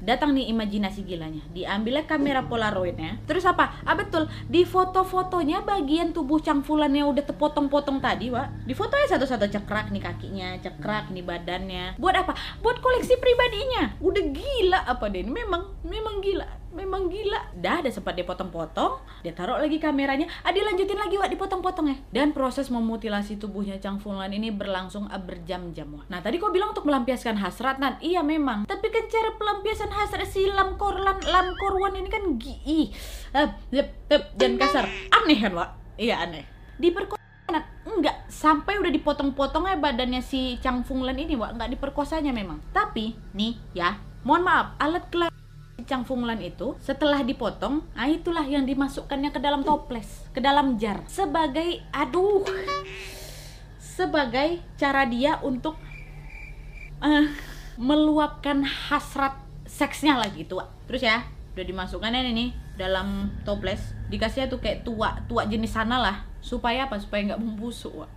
datang 0.10 0.34
nih 0.34 0.50
imajinasi 0.50 1.06
gilanya. 1.06 1.46
Diambilnya 1.54 2.10
kamera 2.10 2.42
polaroidnya. 2.50 3.22
Terus 3.30 3.46
apa? 3.46 3.78
Ah 3.86 3.94
betul. 3.94 4.26
Di 4.50 4.66
foto-fotonya 4.66 5.62
bagian 5.62 6.10
tubuh 6.10 6.42
Chang 6.42 6.66
Fulan 6.66 6.98
yang 6.98 7.14
udah 7.14 7.22
terpotong-potong 7.22 8.02
tadi 8.02 8.34
wa 8.34 8.50
di 8.66 8.74
fotonya 8.74 9.14
satu-satu 9.14 9.46
cekrak 9.46 9.94
nih 9.94 10.02
kakinya 10.02 10.58
cekrak 10.58 11.14
nih 11.14 11.22
badannya. 11.22 11.86
Buat 12.02 12.26
apa? 12.26 12.34
Buat 12.66 12.82
koleksi 12.82 13.22
pribadinya. 13.22 13.94
Udah 14.02 14.24
gila 14.34 14.80
apa 14.90 15.06
deh 15.14 15.22
memang 15.22 15.86
memang 15.86 16.18
gila 16.26 16.60
memang 16.74 17.10
gila. 17.10 17.54
Dah 17.58 17.82
ada 17.82 17.90
sempat 17.90 18.14
dia 18.14 18.26
potong-potong 18.26 19.02
dia 19.26 19.34
taruh 19.34 19.60
lagi 19.60 19.82
kameranya. 19.82 20.30
Ah 20.46 20.54
dilanjutin 20.54 20.96
lagi 20.96 21.18
wak 21.18 21.30
dipotong-potong 21.34 21.92
ya 21.92 21.98
dan 22.14 22.32
proses 22.32 22.70
memutilasi 22.70 23.42
tubuhnya 23.42 23.82
Chang 23.82 23.98
Fulan 24.00 24.32
ini 24.32 24.54
berlangsung 24.54 25.10
berjam-jam 25.10 25.90
wak. 25.94 26.06
Nah 26.08 26.20
tadi 26.22 26.38
kau 26.38 26.54
bilang 26.54 26.72
untuk 26.72 26.86
melampiaskan 26.86 27.38
hasrat 27.42 27.82
Nan. 27.82 27.98
Iya 28.00 28.22
memang. 28.22 28.70
Tapi 28.70 28.88
kan 28.94 29.06
cara 29.10 29.36
pelampiasan 29.36 29.92
hasrat 29.92 30.30
si 30.30 30.48
Lam 30.50 30.78
Korlan 30.78 31.20
Lam 31.26 31.54
Korwan 31.58 31.98
ini 31.98 32.10
kan 32.10 32.24
gi 32.38 32.94
uh, 33.34 33.50
dan 34.38 34.52
kasar. 34.58 34.86
Aneh 35.14 35.38
kan 35.42 35.54
wak? 35.58 35.70
Iya 36.00 36.24
aneh. 36.24 36.46
Diperkosa 36.80 37.20
enggak. 37.90 38.30
Sampai 38.30 38.78
udah 38.78 38.94
dipotong-potong 38.94 39.68
ya 39.68 39.76
badannya 39.76 40.22
si 40.22 40.62
Chang 40.62 40.86
Funglan 40.86 41.18
ini 41.18 41.34
wak. 41.36 41.58
Nggak 41.58 41.76
diperkosanya 41.76 42.32
memang. 42.32 42.62
Tapi 42.72 43.18
nih 43.34 43.58
ya. 43.74 44.00
Mohon 44.20 44.44
maaf 44.52 44.68
alat 44.84 45.08
kelamin 45.08 45.39
Chang 45.84 46.04
Fung 46.08 46.24
Lan 46.24 46.40
itu 46.40 46.76
setelah 46.80 47.22
dipotong, 47.24 47.84
nah 47.96 48.08
itulah 48.08 48.44
yang 48.44 48.64
dimasukkannya 48.64 49.30
ke 49.30 49.40
dalam 49.40 49.62
toples, 49.62 50.28
ke 50.32 50.40
dalam 50.40 50.80
jar 50.80 51.04
sebagai 51.06 51.84
aduh 51.92 52.44
sebagai 53.80 54.64
cara 54.80 55.04
dia 55.04 55.38
untuk 55.44 55.76
uh, 57.04 57.28
meluapkan 57.76 58.64
hasrat 58.64 59.36
seksnya 59.68 60.16
lagi 60.16 60.48
tuh. 60.48 60.64
Terus 60.88 61.04
ya, 61.04 61.28
udah 61.56 61.66
dimasukkannya 61.68 62.32
ini 62.32 62.56
dalam 62.80 63.36
toples, 63.44 63.92
dikasihnya 64.08 64.48
tuh 64.48 64.64
kayak 64.64 64.88
tua 64.88 65.20
tua 65.28 65.44
jenis 65.44 65.76
sana 65.76 66.00
lah 66.00 66.24
supaya 66.40 66.88
apa? 66.88 66.96
Supaya 66.96 67.36
nggak 67.36 67.44
membusuk, 67.44 67.92
Wak. 68.00 68.12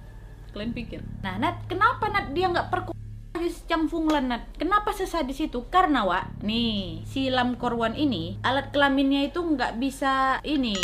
Kalian 0.54 0.70
pikir? 0.70 1.00
Nah, 1.24 1.40
Nat, 1.40 1.66
kenapa 1.66 2.06
Nat 2.12 2.30
dia 2.30 2.46
nggak 2.46 2.70
perku 2.70 2.91
Chang 3.66 3.90
Fung 3.90 4.06
Lan 4.06 4.30
Nat. 4.30 4.46
Kenapa 4.54 4.94
sesadis 4.94 5.42
itu? 5.42 5.66
Karena 5.66 6.06
Wak, 6.06 6.44
nih 6.44 7.02
si 7.08 7.32
Lam 7.32 7.58
Korwan 7.58 7.98
ini 7.98 8.38
alat 8.46 8.70
kelaminnya 8.70 9.26
itu 9.26 9.42
nggak 9.42 9.80
bisa 9.82 10.38
ini 10.46 10.76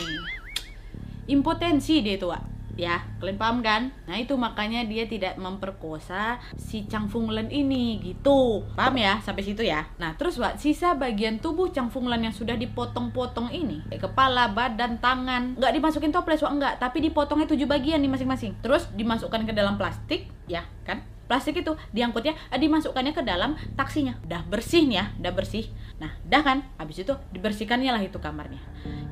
impotensi 1.29 2.01
dia 2.01 2.17
itu 2.17 2.27
Wak. 2.27 2.59
Ya, 2.79 3.03
kalian 3.19 3.43
paham 3.43 3.59
kan? 3.59 3.91
Nah 4.07 4.23
itu 4.23 4.39
makanya 4.39 4.87
dia 4.87 5.03
tidak 5.11 5.35
memperkosa 5.35 6.39
si 6.55 6.87
Chang 6.87 7.11
Fung 7.11 7.27
Lan 7.27 7.51
ini 7.51 7.99
gitu. 7.99 8.63
Paham 8.79 8.95
ya 8.95 9.19
sampai 9.19 9.43
situ 9.43 9.67
ya? 9.67 9.91
Nah 9.99 10.15
terus 10.15 10.39
Wak, 10.39 10.63
sisa 10.63 10.95
bagian 10.95 11.43
tubuh 11.43 11.75
Chang 11.75 11.91
Fung 11.91 12.07
Lan 12.07 12.23
yang 12.23 12.31
sudah 12.31 12.55
dipotong-potong 12.55 13.51
ini, 13.51 13.83
kayak 13.91 14.15
kepala, 14.15 14.55
badan, 14.55 15.03
tangan, 15.03 15.59
nggak 15.59 15.75
dimasukin 15.75 16.15
toples 16.15 16.39
Wak 16.39 16.55
enggak, 16.55 16.75
tapi 16.79 17.03
dipotongnya 17.03 17.51
tujuh 17.51 17.67
bagian 17.67 17.99
nih 17.99 18.15
masing-masing. 18.15 18.55
Terus 18.63 18.87
dimasukkan 18.95 19.43
ke 19.43 19.51
dalam 19.51 19.75
plastik, 19.75 20.31
ya 20.47 20.63
kan? 20.87 21.03
Plastik 21.29 21.61
itu 21.61 21.77
diangkutnya 21.93 22.35
dimasukkannya 22.51 23.13
ke 23.13 23.23
dalam 23.23 23.55
taksinya. 23.77 24.17
Udah 24.25 24.43
bersih 24.49 24.89
nih 24.89 24.97
ya 24.99 25.05
udah 25.21 25.33
bersih. 25.37 25.65
Nah 26.01 26.17
udah 26.25 26.43
kan? 26.43 26.59
Habis 26.81 27.05
itu 27.05 27.15
dibersihkannya 27.31 27.91
lah 27.93 28.03
itu 28.03 28.17
kamarnya. 28.19 28.59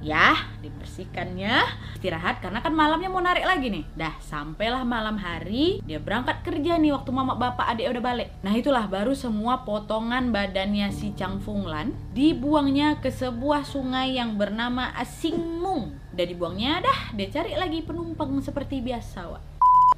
Ya 0.01 0.35
dibersihkannya 0.65 1.63
istirahat 2.01 2.41
karena 2.41 2.65
kan 2.65 2.73
malamnya 2.73 3.13
mau 3.13 3.21
narik 3.21 3.45
lagi 3.45 3.69
nih. 3.69 3.85
Dah 3.95 4.17
sampailah 4.25 4.83
malam 4.83 5.21
hari 5.21 5.85
dia 5.85 6.01
berangkat 6.01 6.41
kerja 6.43 6.81
nih 6.81 6.97
waktu 6.97 7.11
mama 7.13 7.37
bapak 7.37 7.77
adik 7.77 7.93
udah 7.93 8.03
balik. 8.03 8.29
Nah 8.41 8.57
itulah 8.57 8.89
baru 8.89 9.13
semua 9.13 9.69
potongan 9.69 10.33
badannya 10.33 10.89
si 10.91 11.13
Chang 11.13 11.39
Fung 11.39 11.69
Lan 11.69 11.93
dibuangnya 12.17 12.99
ke 13.05 13.13
sebuah 13.13 13.69
sungai 13.69 14.17
yang 14.17 14.41
bernama 14.41 14.97
Asingmung 14.97 15.93
udah 16.17 16.25
dibuangnya 16.25 16.81
dah 16.81 17.13
dia 17.13 17.29
cari 17.29 17.53
lagi 17.61 17.85
penumpang 17.85 18.41
seperti 18.41 18.81
biasa 18.81 19.21
Wak. 19.29 19.56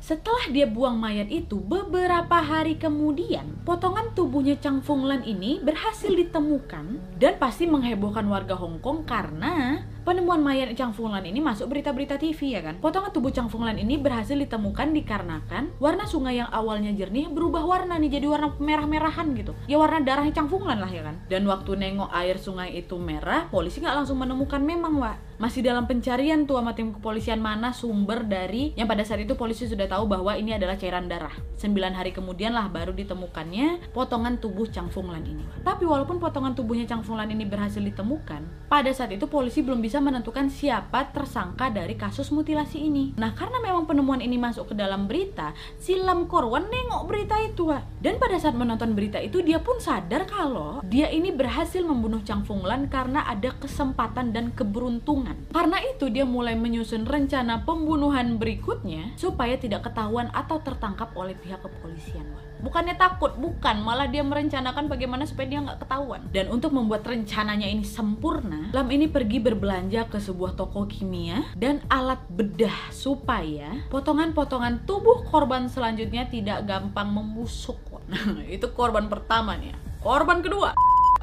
Setelah 0.08 0.48
dia 0.48 0.64
buang 0.64 0.96
mayat 0.96 1.28
itu, 1.28 1.60
beberapa 1.60 2.40
hari 2.40 2.80
kemudian, 2.80 3.60
potongan 3.68 4.08
tubuhnya 4.16 4.56
Chang 4.56 4.80
Fung 4.80 5.04
Lan 5.04 5.20
ini 5.20 5.60
berhasil 5.60 6.08
ditemukan 6.08 6.96
dan 7.20 7.36
pasti 7.36 7.68
menghebohkan 7.68 8.24
warga 8.24 8.56
Hong 8.56 8.80
Kong 8.80 9.04
karena 9.04 9.84
penemuan 10.08 10.40
mayat 10.40 10.72
Chang 10.72 10.96
Funglan 10.96 11.20
ini 11.28 11.36
masuk 11.36 11.68
berita-berita 11.68 12.16
TV 12.16 12.56
ya 12.56 12.64
kan. 12.64 12.80
Potongan 12.80 13.12
tubuh 13.12 13.28
Chang 13.28 13.52
Funglan 13.52 13.76
ini 13.76 14.00
berhasil 14.00 14.32
ditemukan 14.32 14.96
dikarenakan 14.96 15.76
warna 15.76 16.08
sungai 16.08 16.40
yang 16.40 16.48
awalnya 16.48 16.96
jernih 16.96 17.28
berubah 17.28 17.68
warna 17.68 18.00
nih 18.00 18.16
jadi 18.16 18.24
warna 18.24 18.56
merah-merahan 18.56 19.36
gitu. 19.36 19.52
Ya 19.68 19.76
warna 19.76 20.00
darahnya 20.00 20.32
Chang 20.32 20.48
Funglan 20.48 20.80
lah 20.80 20.88
ya 20.88 21.04
kan. 21.04 21.20
Dan 21.28 21.44
waktu 21.44 21.76
nengok 21.76 22.08
air 22.08 22.40
sungai 22.40 22.72
itu 22.80 22.96
merah, 22.96 23.52
polisi 23.52 23.84
nggak 23.84 24.00
langsung 24.00 24.16
menemukan 24.16 24.64
memang, 24.64 24.96
Wak 24.96 25.28
masih 25.38 25.62
dalam 25.62 25.86
pencarian 25.86 26.44
tuh 26.50 26.58
sama 26.58 26.74
tim 26.74 26.90
kepolisian 26.90 27.38
mana 27.38 27.70
sumber 27.70 28.26
dari 28.26 28.74
yang 28.74 28.90
pada 28.90 29.06
saat 29.06 29.22
itu 29.22 29.38
polisi 29.38 29.70
sudah 29.70 29.86
tahu 29.86 30.10
bahwa 30.10 30.34
ini 30.34 30.58
adalah 30.58 30.74
cairan 30.74 31.06
darah. 31.06 31.30
Sembilan 31.54 31.94
hari 31.94 32.10
kemudian 32.10 32.50
lah 32.50 32.66
baru 32.66 32.90
ditemukannya 32.90 33.94
potongan 33.94 34.42
tubuh 34.42 34.66
Chang 34.66 34.90
Funglan 34.90 35.22
ini. 35.22 35.46
Tapi 35.62 35.86
walaupun 35.86 36.18
potongan 36.18 36.58
tubuhnya 36.58 36.90
Chang 36.90 37.06
Funglan 37.06 37.30
ini 37.30 37.46
berhasil 37.46 37.78
ditemukan, 37.78 38.66
pada 38.66 38.90
saat 38.90 39.14
itu 39.14 39.30
polisi 39.30 39.62
belum 39.62 39.78
bisa 39.78 39.97
menentukan 39.98 40.50
siapa 40.50 41.12
tersangka 41.14 41.70
dari 41.70 41.94
kasus 41.94 42.32
mutilasi 42.34 42.88
ini. 42.88 43.14
Nah, 43.20 43.36
karena 43.36 43.60
memang 43.60 43.84
penemuan 43.84 44.24
ini 44.24 44.40
masuk 44.40 44.72
ke 44.72 44.74
dalam 44.74 45.06
berita, 45.06 45.52
Silam 45.78 46.26
Korwan 46.26 46.66
nengok 46.66 47.02
berita 47.06 47.36
itu. 47.44 47.70
Dan 48.00 48.16
pada 48.16 48.40
saat 48.40 48.56
menonton 48.56 48.96
berita 48.96 49.20
itu 49.20 49.44
dia 49.44 49.60
pun 49.60 49.76
sadar 49.82 50.24
kalau 50.24 50.80
dia 50.86 51.12
ini 51.12 51.28
berhasil 51.34 51.84
membunuh 51.84 52.24
Chang 52.24 52.42
Funglan 52.48 52.88
karena 52.88 53.28
ada 53.28 53.52
kesempatan 53.58 54.32
dan 54.32 54.54
keberuntungan. 54.56 55.36
Karena 55.52 55.78
itu 55.84 56.08
dia 56.08 56.24
mulai 56.24 56.56
menyusun 56.56 57.04
rencana 57.04 57.62
pembunuhan 57.68 58.40
berikutnya 58.40 59.14
supaya 59.20 59.60
tidak 59.60 59.90
ketahuan 59.90 60.32
atau 60.32 60.62
tertangkap 60.64 61.12
oleh 61.12 61.36
pihak 61.36 61.60
kepolisian. 61.60 62.47
Bukannya 62.58 62.98
takut, 62.98 63.38
bukan, 63.38 63.80
malah 63.82 64.10
dia 64.10 64.26
merencanakan 64.26 64.90
bagaimana 64.90 65.24
supaya 65.24 65.46
dia 65.46 65.60
nggak 65.62 65.86
ketahuan. 65.86 66.26
Dan 66.34 66.50
untuk 66.50 66.74
membuat 66.74 67.06
rencananya 67.06 67.66
ini 67.70 67.86
sempurna, 67.86 68.70
Lam 68.74 68.88
ini 68.90 69.06
pergi 69.06 69.38
berbelanja 69.38 70.10
ke 70.10 70.18
sebuah 70.18 70.58
toko 70.58 70.84
kimia 70.90 71.54
dan 71.54 71.82
alat 71.88 72.20
bedah 72.30 72.90
supaya 72.90 73.86
potongan-potongan 73.88 74.84
tubuh 74.84 75.22
korban 75.26 75.70
selanjutnya 75.70 76.26
tidak 76.26 76.66
gampang 76.66 77.10
membusuk. 77.10 77.78
Nah, 78.08 78.44
itu 78.48 78.72
korban 78.72 79.04
pertama 79.12 79.52
nih. 79.60 79.76
Korban 80.00 80.40
kedua, 80.40 80.72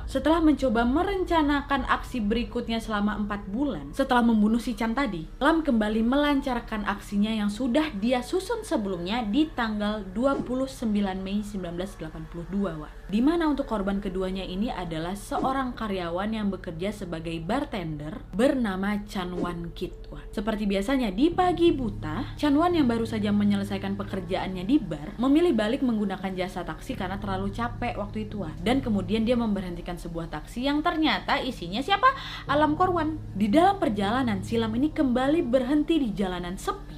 setelah 0.05 0.41
mencoba 0.41 0.85
merencanakan 0.85 1.89
aksi 1.89 2.21
berikutnya 2.21 2.77
selama 2.77 3.17
empat 3.17 3.49
bulan, 3.49 3.89
setelah 3.91 4.21
membunuh 4.21 4.61
si 4.61 4.77
Chan 4.77 4.93
tadi, 4.93 5.25
Lam 5.41 5.65
kembali 5.65 6.05
melancarkan 6.05 6.85
aksinya 6.85 7.33
yang 7.33 7.49
sudah 7.49 7.89
dia 7.97 8.21
susun 8.21 8.61
sebelumnya 8.61 9.25
di 9.25 9.49
tanggal 9.49 10.05
29 10.13 10.85
Mei 11.21 11.41
1982, 11.41 12.81
Wak. 12.81 12.93
Di 13.05 13.21
mana 13.21 13.45
untuk 13.45 13.69
korban 13.69 14.01
keduanya 14.01 14.41
ini 14.41 14.73
adalah 14.73 15.13
seorang 15.13 15.77
karyawan 15.77 16.33
yang 16.33 16.49
bekerja 16.49 16.89
sebagai 16.89 17.37
bartender 17.37 18.17
bernama 18.33 18.97
Chan 19.05 19.29
Wan 19.37 19.69
Kit. 19.77 19.93
Wah, 20.09 20.25
seperti 20.33 20.65
biasanya 20.65 21.13
di 21.13 21.29
pagi 21.29 21.69
buta, 21.69 22.33
Chan 22.33 22.57
Wan 22.57 22.73
yang 22.73 22.89
baru 22.89 23.05
saja 23.05 23.29
menyelesaikan 23.29 23.93
pekerjaannya 23.93 24.65
di 24.65 24.81
bar 24.81 25.13
memilih 25.21 25.53
balik 25.53 25.85
menggunakan 25.85 26.33
jasa 26.33 26.65
taksi 26.65 26.97
karena 26.97 27.21
terlalu 27.21 27.53
capek 27.53 27.93
waktu 27.93 28.25
itu. 28.25 28.41
Dan 28.63 28.81
kemudian 28.81 29.21
dia 29.21 29.37
memberhentikan 29.37 30.01
sebuah 30.01 30.33
taksi 30.33 30.65
yang 30.65 30.81
ternyata 30.81 31.37
isinya 31.45 31.85
siapa? 31.85 32.09
Alam 32.49 32.73
Korwan. 32.73 33.21
Di 33.37 33.53
dalam 33.53 33.77
perjalanan, 33.77 34.41
Silam 34.41 34.73
ini 34.73 34.89
kembali 34.89 35.45
berhenti 35.45 36.01
di 36.01 36.09
jalanan 36.09 36.57
sepi 36.57 36.94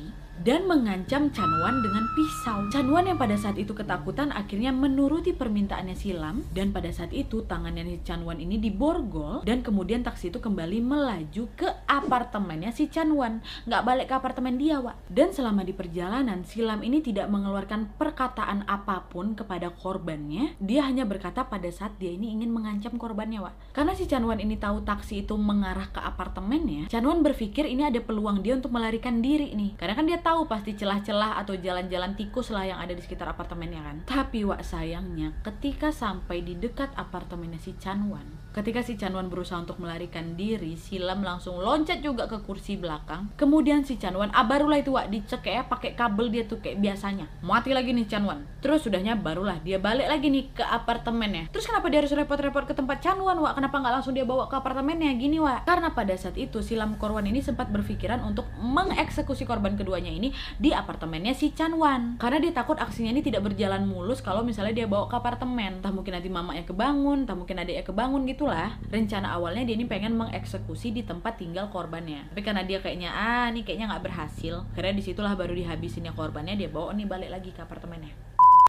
dan 0.47 0.63
mengancam 0.63 1.27
Chanwan 1.35 1.83
dengan 1.83 2.07
pisau. 2.15 2.71
Chanwan 2.71 3.03
yang 3.03 3.19
pada 3.19 3.35
saat 3.35 3.59
itu 3.59 3.75
ketakutan 3.75 4.31
akhirnya 4.31 4.71
menuruti 4.71 5.35
permintaannya 5.35 5.91
Silam 5.91 6.47
dan 6.55 6.71
pada 6.71 6.87
saat 6.87 7.11
itu 7.11 7.43
tangannya 7.43 7.83
si 7.83 7.99
Chanwan 8.07 8.39
ini 8.39 8.55
diborgol 8.55 9.43
dan 9.43 9.59
kemudian 9.59 10.07
taksi 10.07 10.31
itu 10.31 10.39
kembali 10.39 10.79
melaju 10.79 11.51
ke 11.51 11.67
apartemennya 11.83 12.71
si 12.71 12.87
Chanwan. 12.87 13.43
Nggak 13.67 13.83
balik 13.83 14.07
ke 14.07 14.15
apartemen 14.15 14.55
dia, 14.55 14.79
Wak. 14.79 14.95
Dan 15.11 15.35
selama 15.35 15.67
di 15.67 15.75
perjalanan, 15.75 16.47
Silam 16.47 16.79
ini 16.79 17.03
tidak 17.03 17.27
mengeluarkan 17.27 17.99
perkataan 17.99 18.63
apa 18.71 19.03
pun 19.11 19.35
kepada 19.35 19.67
korbannya. 19.75 20.55
Dia 20.63 20.87
hanya 20.87 21.03
berkata 21.03 21.43
pada 21.43 21.67
saat 21.75 21.99
dia 21.99 22.15
ini 22.15 22.31
ingin 22.31 22.55
mengancam 22.55 22.95
korbannya, 22.95 23.43
Wak. 23.43 23.75
Karena 23.75 23.91
si 23.99 24.07
Chanwan 24.07 24.39
ini 24.39 24.55
tahu 24.55 24.87
taksi 24.87 25.27
itu 25.27 25.35
mengarah 25.35 25.91
ke 25.91 25.99
apartemennya, 25.99 26.87
Chanwan 26.87 27.19
berpikir 27.19 27.67
ini 27.67 27.83
ada 27.83 27.99
peluang 27.99 28.39
dia 28.39 28.55
untuk 28.55 28.71
melarikan 28.71 29.19
diri 29.19 29.51
nih. 29.51 29.75
Karena 29.75 29.91
kan 29.91 30.07
dia 30.07 30.15
tahu 30.23 30.36
tahu 30.37 30.45
pasti 30.45 30.77
celah-celah 30.77 31.41
atau 31.41 31.57
jalan-jalan 31.57 32.13
tikus 32.13 32.53
lah 32.53 32.61
yang 32.61 32.77
ada 32.77 32.93
di 32.93 33.01
sekitar 33.01 33.25
apartemennya 33.33 33.81
kan. 33.81 33.97
Tapi 34.05 34.45
wak 34.45 34.61
sayangnya 34.61 35.33
ketika 35.41 35.89
sampai 35.89 36.45
di 36.45 36.53
dekat 36.53 36.93
apartemennya 36.93 37.57
si 37.57 37.73
Chanwan, 37.81 38.36
ketika 38.57 38.81
si 38.81 38.97
Chanwan 38.97 39.29
berusaha 39.29 39.61
untuk 39.61 39.77
melarikan 39.77 40.33
diri, 40.33 40.73
Silam 40.73 41.21
langsung 41.21 41.61
loncat 41.61 42.01
juga 42.01 42.25
ke 42.25 42.41
kursi 42.41 42.73
belakang. 42.73 43.29
Kemudian 43.37 43.85
si 43.85 44.01
Chanwan, 44.01 44.33
ah 44.33 44.49
barulah 44.49 44.81
itu 44.81 44.97
wak 44.97 45.13
dicek 45.13 45.45
ya 45.45 45.61
pakai 45.69 45.93
kabel 45.93 46.33
dia 46.33 46.49
tuh 46.49 46.57
kayak 46.57 46.81
biasanya. 46.81 47.29
Mati 47.45 47.69
lagi 47.77 47.93
nih 47.93 48.09
Chanwan. 48.09 48.41
Terus 48.65 48.81
sudahnya 48.81 49.13
barulah 49.13 49.61
dia 49.61 49.77
balik 49.77 50.09
lagi 50.09 50.33
nih 50.33 50.49
ke 50.57 50.65
apartemennya. 50.65 51.53
Terus 51.53 51.69
kenapa 51.69 51.85
dia 51.93 52.01
harus 52.01 52.09
repot-repot 52.09 52.65
ke 52.65 52.73
tempat 52.73 52.97
Chanwan 52.97 53.37
wak? 53.37 53.61
Kenapa 53.61 53.77
nggak 53.77 53.93
langsung 54.01 54.17
dia 54.17 54.25
bawa 54.25 54.49
ke 54.49 54.57
apartemennya 54.57 55.13
gini 55.13 55.37
wak? 55.37 55.69
Karena 55.69 55.93
pada 55.93 56.17
saat 56.17 56.33
itu 56.41 56.65
Silam 56.65 56.97
Korwan 56.97 57.29
ini 57.29 57.45
sempat 57.45 57.69
berpikiran 57.69 58.25
untuk 58.25 58.49
mengeksekusi 58.57 59.45
korban 59.45 59.77
keduanya 59.77 60.09
ini 60.09 60.33
di 60.57 60.73
apartemennya 60.73 61.37
si 61.37 61.53
Chanwan 61.53 62.17
karena 62.17 62.41
dia 62.41 62.51
takut 62.51 62.81
aksinya 62.81 63.13
ini 63.13 63.21
tidak 63.21 63.45
berjalan 63.45 63.85
mulus 63.85 64.25
kalau 64.25 64.41
misalnya 64.41 64.73
dia 64.73 64.87
bawa 64.89 65.05
ke 65.05 65.15
apartemen 65.15 65.79
entah 65.79 65.93
mungkin 65.93 66.17
nanti 66.17 66.29
mamanya 66.31 66.65
kebangun 66.65 67.27
entah 67.27 67.37
mungkin 67.37 67.61
adiknya 67.61 67.85
kebangun 67.85 68.25
gitulah 68.47 68.79
rencana 68.87 69.35
awalnya 69.35 69.67
dia 69.67 69.75
ini 69.75 69.83
pengen 69.91 70.15
mengeksekusi 70.15 70.95
di 70.95 71.03
tempat 71.03 71.35
tinggal 71.35 71.67
korbannya. 71.67 72.31
Tapi 72.31 72.47
karena 72.47 72.63
dia 72.63 72.79
kayaknya 72.79 73.11
ah 73.11 73.51
ini 73.51 73.67
kayaknya 73.67 73.91
nggak 73.91 74.07
berhasil 74.07 74.63
karena 74.71 74.95
di 74.95 75.03
situlah 75.03 75.35
baru 75.35 75.51
dihabisinnya 75.51 76.15
korbannya 76.15 76.55
dia 76.55 76.71
bawa 76.71 76.95
nih 76.95 77.03
balik 77.03 77.27
lagi 77.27 77.51
ke 77.51 77.59
apartemennya. 77.59 78.15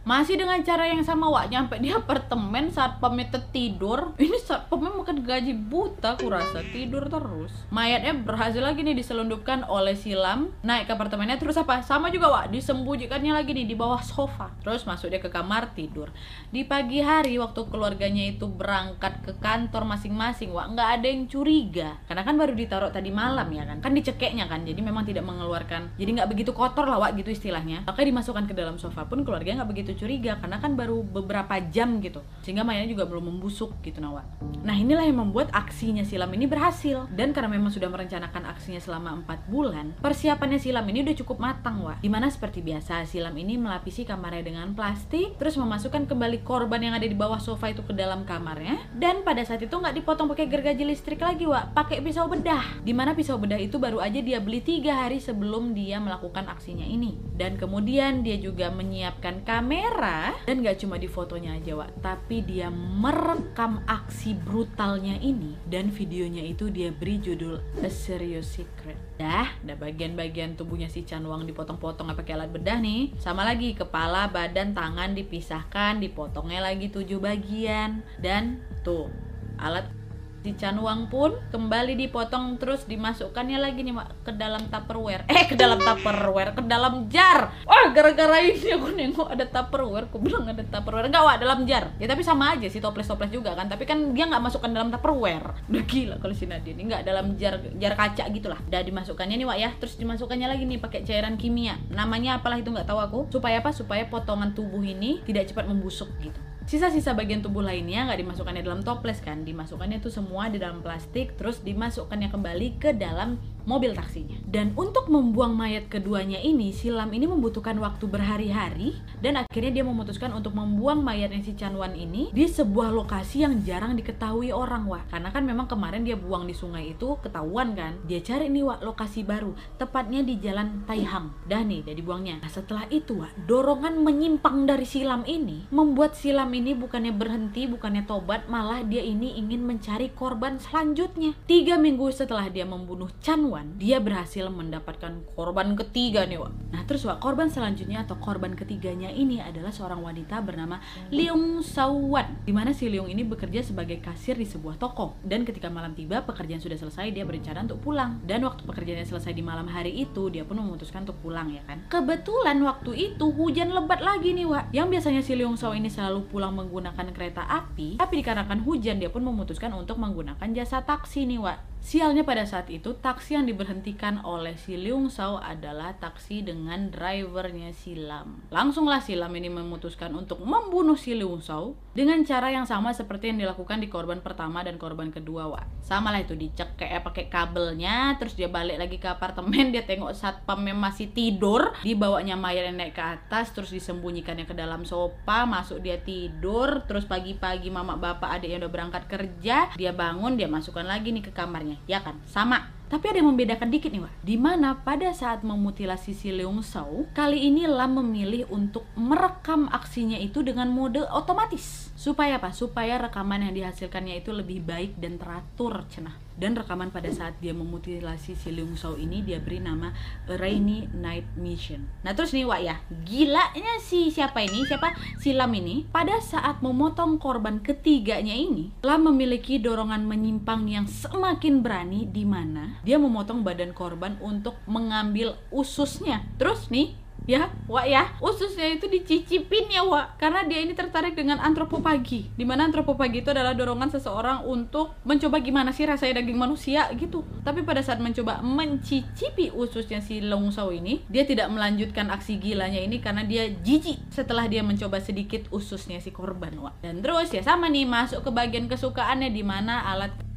Masih 0.03 0.35
dengan 0.35 0.59
cara 0.67 0.91
yang 0.91 1.07
sama 1.07 1.31
Wak. 1.31 1.47
Nyampe 1.47 1.79
di 1.79 1.95
apartemen 1.95 2.75
saat 2.75 2.99
pamit 2.99 3.31
tidur 3.55 4.19
ini 4.19 4.35
saat 4.43 4.67
pamit 4.67 4.91
gaji 5.29 5.53
buta 5.53 6.17
aku 6.17 6.33
rasa 6.33 6.65
tidur 6.73 7.05
terus. 7.13 7.53
Mayatnya 7.69 8.17
berhasil 8.17 8.65
lagi 8.65 8.81
nih 8.81 8.97
diselundupkan 8.97 9.69
oleh 9.69 9.93
silam. 9.93 10.57
Naik 10.65 10.89
ke 10.89 10.97
apartemennya 10.97 11.37
terus 11.37 11.61
apa? 11.61 11.85
Sama 11.85 12.09
juga 12.09 12.33
Wak 12.33 12.49
disembunyikannya 12.49 13.37
lagi 13.37 13.53
nih 13.53 13.69
di 13.69 13.77
bawah 13.77 14.01
sofa. 14.01 14.49
Terus 14.65 14.89
masuk 14.89 15.13
dia 15.13 15.21
ke 15.21 15.29
kamar 15.29 15.77
tidur. 15.77 16.09
Di 16.49 16.65
pagi 16.65 17.05
hari 17.05 17.37
waktu 17.37 17.61
keluarganya 17.69 18.25
itu 18.25 18.49
berangkat 18.49 19.21
ke 19.21 19.37
kantor 19.37 19.85
masing-masing 19.85 20.49
Wak 20.49 20.73
nggak 20.73 20.89
ada 20.97 21.07
yang 21.13 21.29
curiga. 21.29 22.01
Karena 22.09 22.25
kan 22.25 22.41
baru 22.41 22.57
ditaruh 22.57 22.89
tadi 22.89 23.13
malam 23.13 23.53
ya 23.53 23.69
kan? 23.69 23.85
Kan 23.85 23.93
dicekeknya 23.93 24.49
kan 24.49 24.65
jadi 24.65 24.81
memang 24.81 25.05
tidak 25.05 25.29
mengeluarkan. 25.29 26.01
Jadi 26.01 26.11
nggak 26.17 26.29
begitu 26.33 26.57
kotor 26.57 26.89
lah 26.89 26.97
Wak 27.05 27.21
gitu 27.21 27.29
istilahnya. 27.29 27.85
Makanya 27.85 28.09
dimasukkan 28.17 28.45
ke 28.49 28.57
dalam 28.57 28.81
sofa 28.81 29.05
pun 29.05 29.21
keluarganya 29.29 29.61
nggak 29.61 29.71
begitu 29.77 29.93
curiga 30.01 30.41
karena 30.41 30.57
kan 30.57 30.73
baru 30.73 31.05
beberapa 31.05 31.61
jam 31.69 32.01
gitu. 32.01 32.25
Sehingga 32.41 32.65
mainnya 32.65 32.89
juga 32.89 33.05
belum 33.05 33.29
membusuk 33.29 33.85
gitu 33.85 34.01
Nawa 34.01 34.25
nah 34.63 34.75
inilah 34.75 35.05
yang 35.07 35.18
membuat 35.19 35.51
aksinya 35.51 36.07
Silam 36.07 36.31
ini 36.31 36.47
berhasil. 36.47 37.11
Dan 37.11 37.35
karena 37.35 37.51
memang 37.51 37.75
sudah 37.75 37.91
merencanakan 37.91 38.47
aksinya 38.55 38.79
selama 38.79 39.19
4 39.27 39.51
bulan 39.51 39.99
persiapannya 39.99 40.63
Silam 40.63 40.87
ini 40.87 41.03
udah 41.03 41.17
cukup 41.19 41.43
matang 41.43 41.83
wah 41.83 41.99
di 41.99 42.07
mana 42.07 42.31
seperti 42.31 42.63
biasa 42.63 43.03
Silam 43.11 43.35
ini 43.35 43.59
melapisi 43.59 44.07
kamarnya 44.07 44.47
dengan 44.47 44.71
plastik 44.79 45.35
terus 45.43 45.59
memasukkan 45.59 46.07
kembali 46.07 46.47
korban 46.47 46.79
yang 46.79 46.95
ada 46.95 47.05
di 47.05 47.19
bawah 47.19 47.43
sofa 47.43 47.75
itu 47.75 47.83
ke 47.83 47.91
dalam 47.91 48.23
kamarnya. 48.23 48.79
Dan 48.95 49.27
pada 49.27 49.43
saat 49.43 49.61
itu 49.61 49.75
nggak 49.75 49.99
dipotong 49.99 50.31
pakai 50.31 50.47
gergaji 50.47 50.87
listrik 50.87 51.19
lagi 51.19 51.45
wah 51.45 51.67
pakai 51.75 51.99
pisau 51.99 52.31
bedah. 52.31 52.81
Di 52.87 52.95
mana 52.95 53.13
pisau 53.19 53.37
bedah 53.37 53.59
itu 53.59 53.77
baru 53.83 53.99
aja 53.99 54.23
dia 54.23 54.39
beli 54.39 54.63
tiga 54.63 55.05
hari 55.05 55.19
sebelum 55.19 55.75
dia 55.75 55.99
melakukan 55.99 56.47
aksinya 56.47 56.87
ini. 56.87 57.19
Dan 57.35 57.59
kemudian 57.59 58.23
dia 58.23 58.39
juga 58.39 58.71
menyiapkan 58.71 59.43
kamera. 59.43 60.35
Dan 60.47 60.63
gak 60.63 60.83
cuma 60.83 60.99
di 60.99 61.07
fotonya 61.11 61.59
aja 61.59 61.79
Wak 61.79 61.99
tapi 62.03 62.43
dia 62.43 62.69
merekam 62.73 63.85
aksi 63.87 64.35
brutalnya 64.35 65.08
ini 65.17 65.57
dan 65.65 65.89
videonya 65.89 66.45
itu 66.45 66.69
dia 66.69 66.93
beri 66.93 67.17
judul 67.17 67.57
A 67.81 67.89
Serious 67.89 68.53
Secret. 68.53 69.01
Dah 69.17 69.57
ada 69.65 69.75
bagian-bagian 69.81 70.61
tubuhnya 70.61 70.93
si 70.93 71.09
Chanwang 71.09 71.49
dipotong-potong 71.49 72.13
pakai 72.13 72.37
alat 72.37 72.53
bedah 72.53 72.77
nih. 72.77 73.17
Sama 73.17 73.49
lagi 73.49 73.73
kepala 73.73 74.29
badan 74.29 74.77
tangan 74.77 75.17
dipisahkan 75.17 76.03
dipotongnya 76.05 76.61
lagi 76.61 76.93
tujuh 76.93 77.23
bagian. 77.23 78.05
Dan 78.21 78.61
tuh 78.85 79.09
alat 79.57 79.98
si 80.43 80.55
Canwang 80.55 81.11
pun 81.11 81.35
kembali 81.51 81.99
dipotong 81.99 82.57
terus 82.63 82.87
dimasukkannya 82.87 83.59
lagi 83.59 83.83
nih 83.83 83.95
mak 83.95 84.23
ke 84.23 84.33
dalam 84.35 84.63
tupperware. 84.71 85.27
Eh 85.27 85.45
ke 85.51 85.59
dalam 85.59 85.83
tupperware 85.83 86.55
ke 86.55 86.63
dalam 86.65 87.11
jar. 87.11 87.51
Wah 87.67 87.91
gara-gara 87.91 88.39
ini 88.41 88.71
aku 88.75 88.89
nengok 88.95 89.29
ada 89.29 89.45
tupperware 89.45 90.07
aku 90.07 90.19
bilang 90.23 90.47
ada 90.47 90.63
tupperware. 90.63 91.11
Enggak 91.11 91.23
wah 91.27 91.37
dalam 91.37 91.67
jar. 91.67 91.91
Ya 91.99 92.07
tapi 92.07 92.23
sama 92.23 92.55
aja 92.55 92.67
sih 92.71 92.79
toples-toples 92.79 93.35
juga 93.35 93.53
kan. 93.59 93.67
Tapi 93.67 93.85
kan 93.85 94.15
dia 94.15 94.25
nggak 94.31 94.43
masukkan 94.43 94.71
dalam 94.71 94.89
tupperware. 94.95 95.69
Udah 95.69 95.85
gila 95.85 96.17
kalau 96.23 96.35
si 96.35 96.47
Nadine 96.47 96.87
nggak 96.87 97.03
dalam 97.03 97.35
jar 97.37 97.59
jar 97.77 97.95
kaca 97.99 98.25
gitulah. 98.31 98.59
Udah 98.71 98.81
dimasukkannya 98.87 99.37
nih 99.37 99.47
wak 99.47 99.59
ya. 99.59 99.71
Terus 99.77 99.99
dimasukkannya 99.99 100.47
lagi 100.47 100.65
nih 100.65 100.79
pakai 100.79 101.03
cairan 101.03 101.35
kimia. 101.35 101.77
Namanya 101.91 102.39
apalah 102.39 102.57
itu 102.57 102.71
nggak 102.71 102.87
tahu 102.87 103.01
aku. 103.03 103.19
Supaya 103.35 103.61
apa? 103.61 103.75
Supaya 103.75 104.07
potongan 104.07 104.55
tubuh 104.55 104.81
ini 104.81 105.21
tidak 105.27 105.51
cepat 105.51 105.67
membusuk 105.67 106.09
gitu 106.23 106.48
Sisa-sisa 106.69 107.17
bagian 107.17 107.41
tubuh 107.41 107.65
lainnya 107.65 108.05
nggak 108.05 108.21
dimasukkannya 108.21 108.61
dalam 108.61 108.85
toples 108.85 109.25
kan, 109.25 109.41
dimasukkannya 109.41 110.05
tuh 110.05 110.13
semua 110.13 110.53
di 110.53 110.61
dalam 110.61 110.85
plastik, 110.85 111.33
terus 111.41 111.65
dimasukkannya 111.65 112.29
kembali 112.29 112.77
ke 112.77 112.93
dalam 112.93 113.41
mobil 113.65 113.93
taksinya. 113.93 114.37
Dan 114.49 114.73
untuk 114.77 115.13
membuang 115.13 115.53
mayat 115.53 115.93
keduanya 115.93 116.41
ini, 116.41 116.73
Silam 116.73 117.13
ini 117.13 117.29
membutuhkan 117.29 117.77
waktu 117.81 118.05
berhari-hari 118.09 118.97
dan 119.21 119.41
akhirnya 119.41 119.81
dia 119.81 119.85
memutuskan 119.85 120.33
untuk 120.33 120.57
membuang 120.57 121.05
mayatnya 121.05 121.45
si 121.45 121.53
Chanwan 121.53 121.93
ini 121.93 122.33
di 122.33 122.45
sebuah 122.49 122.93
lokasi 122.93 123.45
yang 123.45 123.61
jarang 123.65 123.97
diketahui 123.97 124.53
orang 124.53 124.89
wah. 124.89 125.05
Karena 125.09 125.29
kan 125.29 125.45
memang 125.45 125.69
kemarin 125.69 126.05
dia 126.05 126.17
buang 126.17 126.49
di 126.49 126.57
sungai 126.57 126.97
itu 126.97 127.17
ketahuan 127.21 127.77
kan. 127.77 127.97
Dia 128.09 128.25
cari 128.25 128.49
nih 128.49 128.65
wah 128.65 128.81
lokasi 128.81 129.25
baru, 129.25 129.53
tepatnya 129.77 130.25
di 130.25 130.41
jalan 130.41 130.85
Taihang. 130.89 131.33
Dah 131.45 131.61
nih, 131.61 131.85
dia 131.85 131.97
dibuangnya. 131.97 132.41
Nah 132.45 132.53
setelah 132.53 132.89
itu 132.89 133.21
wah, 133.21 133.33
dorongan 133.49 134.01
menyimpang 134.01 134.65
dari 134.69 134.89
Silam 134.89 135.25
ini 135.29 135.69
membuat 135.69 136.17
Silam 136.17 136.57
bukannya 136.63 137.13
berhenti, 137.15 137.67
bukannya 137.69 138.07
tobat, 138.09 138.47
malah 138.47 138.83
dia 138.83 139.03
ini 139.03 139.37
ingin 139.39 139.63
mencari 139.65 140.11
korban 140.15 140.59
selanjutnya. 140.59 141.35
Tiga 141.45 141.79
minggu 141.79 142.11
setelah 142.11 142.47
dia 142.51 142.67
membunuh 142.67 143.11
Chanwan 143.23 143.79
dia 143.79 144.03
berhasil 144.03 144.49
mendapatkan 144.51 145.23
korban 145.37 145.79
ketiga 145.79 146.27
nih 146.27 146.41
Wak. 146.41 146.53
Nah 146.75 146.83
terus 146.89 147.07
Wak, 147.07 147.21
korban 147.21 147.53
selanjutnya 147.53 148.03
atau 148.03 148.17
korban 148.19 148.57
ketiganya 148.57 149.13
ini 149.13 149.39
adalah 149.39 149.71
seorang 149.71 150.01
wanita 150.01 150.41
bernama 150.41 150.81
Leung 151.13 151.61
Sawan. 151.61 152.43
Di 152.43 152.53
mana 152.55 152.73
si 152.73 152.89
Leung 152.89 153.11
ini 153.11 153.23
bekerja 153.23 153.61
sebagai 153.61 154.01
kasir 154.01 154.35
di 154.35 154.49
sebuah 154.49 154.81
toko. 154.81 155.19
Dan 155.21 155.45
ketika 155.45 155.69
malam 155.69 155.93
tiba, 155.93 156.25
pekerjaan 156.25 156.63
sudah 156.63 156.79
selesai, 156.79 157.13
dia 157.13 157.29
berencana 157.29 157.67
untuk 157.67 157.83
pulang. 157.85 158.23
Dan 158.25 158.47
waktu 158.47 158.65
pekerjaannya 158.65 159.07
selesai 159.07 159.33
di 159.37 159.45
malam 159.45 159.69
hari 159.69 159.93
itu, 159.93 160.33
dia 160.33 160.43
pun 160.47 160.59
memutuskan 160.59 161.05
untuk 161.05 161.21
pulang 161.21 161.53
ya 161.53 161.63
kan. 161.69 161.85
Kebetulan 161.93 162.59
waktu 162.65 163.15
itu 163.15 163.29
hujan 163.31 163.71
lebat 163.75 164.01
lagi 164.01 164.33
nih 164.33 164.47
Wak. 164.49 164.65
Yang 164.73 164.87
biasanya 164.99 165.23
si 165.23 165.33
Leung 165.37 165.57
Saw 165.61 165.77
ini 165.77 165.93
selalu 165.93 166.25
pulang 166.31 166.48
menggunakan 166.53 167.07
kereta 167.13 167.45
api, 167.45 168.01
tapi 168.01 168.15
dikarenakan 168.21 168.65
hujan 168.65 168.99
dia 168.99 169.11
pun 169.13 169.25
memutuskan 169.25 169.73
untuk 169.75 170.01
menggunakan 170.01 170.49
jasa 170.55 170.83
taksi 170.83 171.29
nih 171.29 171.41
Wak. 171.41 171.59
Sialnya 171.79 172.27
pada 172.27 172.43
saat 172.45 172.69
itu, 172.69 172.93
taksi 172.99 173.39
yang 173.39 173.47
diberhentikan 173.47 174.21
oleh 174.27 174.59
si 174.59 174.75
Leung 174.75 175.09
Sao 175.09 175.39
adalah 175.39 175.95
taksi 175.97 176.43
dengan 176.43 176.91
drivernya 176.91 177.71
Silam. 177.71 178.45
Langsunglah 178.51 178.99
Silam 178.99 179.31
ini 179.39 179.47
memutuskan 179.47 180.11
untuk 180.13 180.43
membunuh 180.43 180.99
si 180.99 181.15
Leung 181.15 181.41
Sao 181.41 181.79
dengan 181.95 182.23
cara 182.23 182.51
yang 182.55 182.67
sama 182.67 182.95
seperti 182.95 183.35
yang 183.35 183.43
dilakukan 183.43 183.83
di 183.83 183.91
korban 183.91 184.23
pertama 184.23 184.63
dan 184.63 184.79
korban 184.79 185.11
kedua, 185.11 185.51
Wak. 185.51 185.67
Sama 185.83 186.15
lah 186.15 186.23
itu 186.23 186.39
dicek 186.39 186.79
kayak 186.79 187.09
pakai 187.09 187.27
kabelnya, 187.27 188.15
terus 188.21 188.37
dia 188.39 188.51
balik 188.51 188.79
lagi 188.79 188.99
ke 189.01 189.09
apartemen, 189.09 189.71
dia 189.75 189.83
tengok 189.83 190.15
satpamnya 190.15 190.77
masih 190.77 191.11
tidur, 191.11 191.73
dibawanya 191.83 192.39
mayat 192.39 192.71
naik 192.71 192.95
ke 192.95 193.03
atas, 193.03 193.51
terus 193.51 193.75
disembunyikannya 193.75 194.45
ke 194.47 194.55
dalam 194.55 194.87
sofa, 194.87 195.49
masuk 195.49 195.83
dia 195.83 195.99
tidur, 195.99 196.85
terus 196.87 197.09
pagi-pagi 197.09 197.73
mama 197.73 197.99
bapak 197.99 198.39
adik 198.39 198.55
yang 198.55 198.61
udah 198.63 198.73
berangkat 198.73 199.05
kerja, 199.09 199.73
dia 199.75 199.93
bangun, 199.97 200.39
dia 200.39 200.47
masukkan 200.47 200.85
lagi 200.85 201.11
nih 201.11 201.25
ke 201.25 201.33
kamarnya 201.33 201.68
ya 201.91 202.01
kan? 202.01 202.17
Sama. 202.31 202.71
Tapi 202.89 203.05
ada 203.13 203.21
yang 203.21 203.37
membedakan 203.37 203.69
dikit 203.69 203.93
nih, 203.93 204.01
Wak. 204.01 204.15
Di 204.25 204.41
mana 204.41 204.81
pada 204.81 205.13
saat 205.13 205.45
memutilasi 205.45 206.17
si 206.17 206.33
Leung 206.33 206.65
Sao, 206.65 207.05
kali 207.13 207.45
ini 207.45 207.69
Lam 207.69 208.01
memilih 208.01 208.49
untuk 208.49 208.89
merekam 208.97 209.69
aksinya 209.69 210.17
itu 210.17 210.41
dengan 210.41 210.73
mode 210.73 211.05
otomatis. 211.13 211.88
Supaya 211.99 212.39
apa? 212.39 212.55
Supaya 212.55 212.95
rekaman 213.03 213.43
yang 213.43 213.59
dihasilkannya 213.59 214.23
itu 214.23 214.31
lebih 214.31 214.63
baik 214.63 215.03
dan 215.03 215.19
teratur, 215.19 215.83
cenah 215.91 216.29
dan 216.39 216.55
rekaman 216.55 216.95
pada 216.95 217.11
saat 217.11 217.35
dia 217.43 217.51
memutilasi 217.51 218.39
si 218.39 218.49
Leung 218.55 218.79
ini 218.95 219.27
dia 219.27 219.43
beri 219.43 219.59
nama 219.59 219.91
Rainy 220.31 220.87
Night 220.95 221.27
Mission. 221.35 221.91
Nah 222.07 222.15
terus 222.15 222.31
nih 222.31 222.47
Wak 222.47 222.61
ya, 222.63 222.79
gilanya 223.03 223.83
si 223.83 224.15
siapa 224.15 224.47
ini? 224.47 224.63
Siapa? 224.63 224.95
Si 225.19 225.35
Lam 225.35 225.51
ini 225.59 225.83
pada 225.91 226.23
saat 226.23 226.63
memotong 226.63 227.19
korban 227.19 227.59
ketiganya 227.59 228.33
ini, 228.39 228.71
Lam 228.87 229.11
memiliki 229.11 229.59
dorongan 229.59 230.07
menyimpang 230.07 230.71
yang 230.71 230.87
semakin 230.87 231.61
berani 231.61 232.07
di 232.07 232.23
mana 232.23 232.79
dia 232.87 233.03
memotong 233.03 233.43
badan 233.43 233.75
korban 233.75 234.15
untuk 234.23 234.55
mengambil 234.71 235.35
ususnya. 235.51 236.23
Terus 236.39 236.71
nih 236.71 236.95
ya 237.29 237.53
Wak 237.69 237.85
ya. 237.85 238.09
Ususnya 238.25 238.73
itu 238.73 238.89
dicicipin 238.89 239.69
ya 239.69 239.85
Wak. 239.85 240.17
Karena 240.17 240.49
dia 240.49 240.65
ini 240.65 240.73
tertarik 240.73 241.13
dengan 241.13 241.37
antropopagi 241.45 242.33
di 242.33 242.45
mana 242.49 242.65
antropopagi 242.65 243.21
itu 243.21 243.29
adalah 243.29 243.53
dorongan 243.53 243.93
seseorang 243.93 244.49
untuk 244.49 244.97
mencoba 245.05 245.37
gimana 245.45 245.71
sih 245.71 245.85
rasanya 245.85 246.25
daging 246.25 246.41
manusia 246.41 246.89
gitu. 246.97 247.23
Tapi 247.45 247.63
pada 247.69 247.85
saat 247.85 248.01
mencoba 248.01 248.41
mencicipi 248.41 249.53
ususnya 249.53 250.01
si 250.01 250.25
Longsau 250.25 250.73
ini 250.73 251.05
dia 251.13 251.29
tidak 251.29 251.53
melanjutkan 251.53 252.09
aksi 252.09 252.41
gilanya 252.41 252.81
ini 252.81 253.05
karena 253.05 253.29
dia 253.29 253.53
jijik 253.53 254.01
setelah 254.09 254.49
dia 254.49 254.65
mencoba 254.65 254.97
sedikit 255.05 255.45
ususnya 255.53 256.01
si 256.01 256.09
korban 256.09 256.57
Wak. 256.57 256.81
Dan 256.81 257.05
terus 257.05 257.29
ya 257.29 257.45
sama 257.45 257.69
nih 257.69 257.85
masuk 257.85 258.25
ke 258.25 258.31
bagian 258.33 258.65
kesukaannya 258.65 259.29
di 259.29 259.45
mana 259.45 259.85
alat 259.85 260.28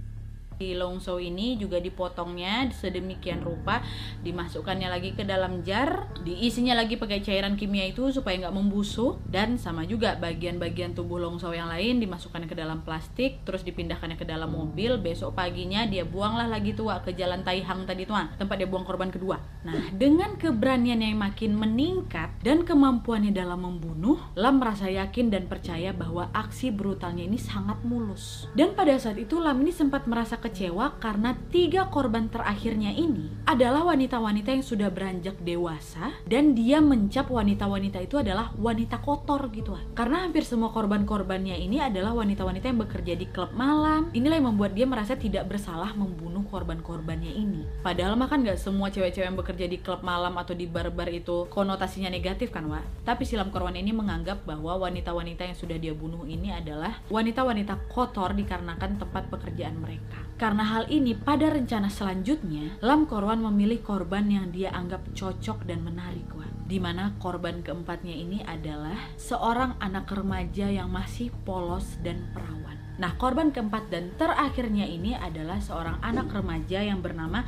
di 0.62 0.78
longso 0.78 1.18
ini 1.18 1.58
juga 1.58 1.82
dipotongnya 1.82 2.70
sedemikian 2.70 3.42
rupa 3.42 3.82
dimasukkannya 4.22 4.94
lagi 4.94 5.18
ke 5.18 5.26
dalam 5.26 5.66
jar 5.66 6.14
diisinya 6.22 6.78
lagi 6.78 7.02
pakai 7.02 7.26
cairan 7.26 7.58
kimia 7.58 7.90
itu 7.90 8.14
supaya 8.14 8.38
nggak 8.38 8.54
membusuk 8.54 9.18
dan 9.26 9.58
sama 9.58 9.90
juga 9.90 10.14
bagian-bagian 10.22 10.94
tubuh 10.94 11.18
longso 11.18 11.50
yang 11.50 11.66
lain 11.66 11.98
dimasukkan 11.98 12.46
ke 12.46 12.54
dalam 12.54 12.86
plastik 12.86 13.42
terus 13.42 13.66
dipindahkannya 13.66 14.20
ke 14.20 14.28
dalam 14.28 14.54
mobil. 14.54 15.02
Besok 15.02 15.34
paginya 15.34 15.90
dia 15.90 16.06
buanglah 16.06 16.46
lagi 16.46 16.78
tua 16.78 17.02
ke 17.02 17.18
jalan 17.18 17.42
Taihang 17.42 17.90
tadi 17.90 18.06
tuh 18.06 18.14
tempat 18.38 18.56
dia 18.62 18.70
buang 18.70 18.86
korban 18.86 19.10
kedua. 19.10 19.42
Nah 19.66 19.90
dengan 19.96 20.38
keberanian 20.38 21.02
yang 21.02 21.18
makin 21.18 21.58
meningkat 21.58 22.30
dan 22.46 22.68
kemampuannya 22.68 23.34
dalam 23.34 23.66
membunuh 23.66 24.20
Lam 24.38 24.62
merasa 24.62 24.92
yakin 24.92 25.34
dan 25.34 25.48
percaya 25.50 25.96
bahwa 25.96 26.30
aksi 26.36 26.70
brutalnya 26.70 27.26
ini 27.26 27.40
sangat 27.40 27.82
mulus. 27.82 28.46
Dan 28.54 28.76
pada 28.76 28.94
saat 29.00 29.18
itu 29.18 29.40
Lam 29.40 29.64
ini 29.64 29.72
sempat 29.72 30.06
merasa 30.06 30.38
ke 30.38 30.51
kecewa 30.52 31.00
karena 31.00 31.32
tiga 31.48 31.88
korban 31.88 32.28
terakhirnya 32.28 32.92
ini 32.92 33.32
adalah 33.48 33.88
wanita-wanita 33.88 34.52
yang 34.52 34.66
sudah 34.68 34.92
beranjak 34.92 35.40
dewasa 35.40 36.12
dan 36.28 36.52
dia 36.52 36.84
mencap 36.84 37.32
wanita-wanita 37.32 38.04
itu 38.04 38.20
adalah 38.20 38.52
wanita 38.60 39.00
kotor 39.00 39.48
gitu 39.56 39.80
Karena 39.96 40.28
hampir 40.28 40.44
semua 40.44 40.76
korban-korbannya 40.76 41.56
ini 41.56 41.80
adalah 41.80 42.12
wanita-wanita 42.12 42.68
yang 42.68 42.84
bekerja 42.84 43.14
di 43.16 43.32
klub 43.32 43.56
malam. 43.56 44.12
Inilah 44.12 44.44
yang 44.44 44.52
membuat 44.52 44.76
dia 44.76 44.84
merasa 44.84 45.16
tidak 45.16 45.48
bersalah 45.48 45.96
membunuh 45.96 46.44
korban-korbannya 46.52 47.32
ini. 47.32 47.64
Padahal 47.80 48.20
mah 48.20 48.28
kan 48.28 48.44
gak 48.44 48.60
semua 48.60 48.92
cewek-cewek 48.92 49.32
yang 49.32 49.40
bekerja 49.40 49.66
di 49.72 49.80
klub 49.80 50.04
malam 50.04 50.36
atau 50.36 50.52
di 50.52 50.68
bar-bar 50.68 51.08
itu 51.08 51.48
konotasinya 51.48 52.12
negatif 52.12 52.52
kan, 52.52 52.68
Wak. 52.68 53.08
Tapi 53.08 53.24
Silam 53.24 53.48
Korban 53.56 53.80
ini 53.80 53.96
menganggap 53.96 54.44
bahwa 54.44 54.76
wanita-wanita 54.84 55.48
yang 55.48 55.56
sudah 55.56 55.80
dia 55.80 55.96
bunuh 55.96 56.28
ini 56.28 56.52
adalah 56.52 57.00
wanita-wanita 57.08 57.88
kotor 57.88 58.36
dikarenakan 58.36 59.00
tempat 59.00 59.32
pekerjaan 59.32 59.80
mereka. 59.80 60.20
Karena 60.42 60.66
hal 60.66 60.90
ini, 60.90 61.14
pada 61.14 61.54
rencana 61.54 61.86
selanjutnya, 61.86 62.82
Lam 62.82 63.06
Korwan 63.06 63.46
memilih 63.46 63.86
korban 63.86 64.26
yang 64.26 64.50
dia 64.50 64.74
anggap 64.74 65.14
cocok 65.14 65.70
dan 65.70 65.86
menarik, 65.86 66.26
Wan. 66.34 66.50
Di 66.66 66.82
mana 66.82 67.14
korban 67.22 67.62
keempatnya 67.62 68.18
ini 68.18 68.42
adalah 68.42 68.98
seorang 69.22 69.78
anak 69.78 70.10
remaja 70.10 70.66
yang 70.66 70.90
masih 70.90 71.30
polos 71.46 72.02
dan 72.02 72.26
perawan. 72.34 72.82
Nah, 72.98 73.18
korban 73.22 73.54
keempat 73.54 73.94
dan 73.94 74.14
terakhirnya 74.18 74.90
ini 74.90 75.14
adalah 75.14 75.62
seorang 75.62 76.02
anak 76.02 76.34
remaja 76.34 76.86
yang 76.86 77.06
bernama 77.06 77.46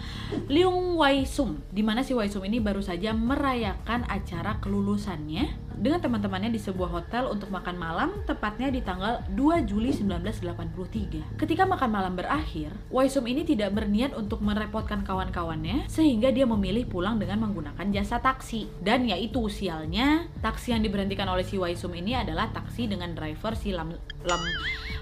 Liung 0.49 0.93
Wai 0.93 1.25
Sum. 1.25 1.65
Di 1.73 1.81
mana 1.81 2.05
si 2.05 2.13
Wai 2.13 2.29
Sum 2.29 2.45
ini 2.45 2.61
baru 2.61 2.81
saja 2.81 3.13
merayakan 3.13 4.05
acara 4.05 4.61
kelulusannya 4.61 5.62
dengan 5.77 5.99
teman-temannya 6.03 6.53
di 6.53 6.61
sebuah 6.61 6.89
hotel 6.89 7.29
untuk 7.29 7.49
makan 7.49 7.75
malam 7.77 8.09
tepatnya 8.27 8.69
di 8.69 8.81
tanggal 8.83 9.25
2 9.33 9.65
Juli 9.65 9.89
1983. 9.93 11.39
Ketika 11.39 11.63
makan 11.65 11.89
malam 11.89 12.13
berakhir, 12.13 12.75
Waisum 12.93 13.25
ini 13.25 13.47
tidak 13.47 13.73
berniat 13.73 14.13
untuk 14.13 14.43
merepotkan 14.45 15.01
kawan-kawannya 15.01 15.89
sehingga 15.89 16.29
dia 16.29 16.45
memilih 16.45 16.85
pulang 16.85 17.17
dengan 17.17 17.41
menggunakan 17.47 17.89
jasa 17.89 18.21
taksi. 18.21 18.69
Dan 18.83 19.09
yaitu 19.09 19.41
usialnya, 19.41 20.29
taksi 20.43 20.75
yang 20.75 20.81
diberhentikan 20.85 21.25
oleh 21.27 21.47
si 21.47 21.57
Waisum 21.57 21.95
ini 21.97 22.13
adalah 22.13 22.53
taksi 22.53 22.85
dengan 22.85 23.15
driver 23.17 23.55
si 23.57 23.73
Lam 23.73 23.95
Lam 24.23 24.43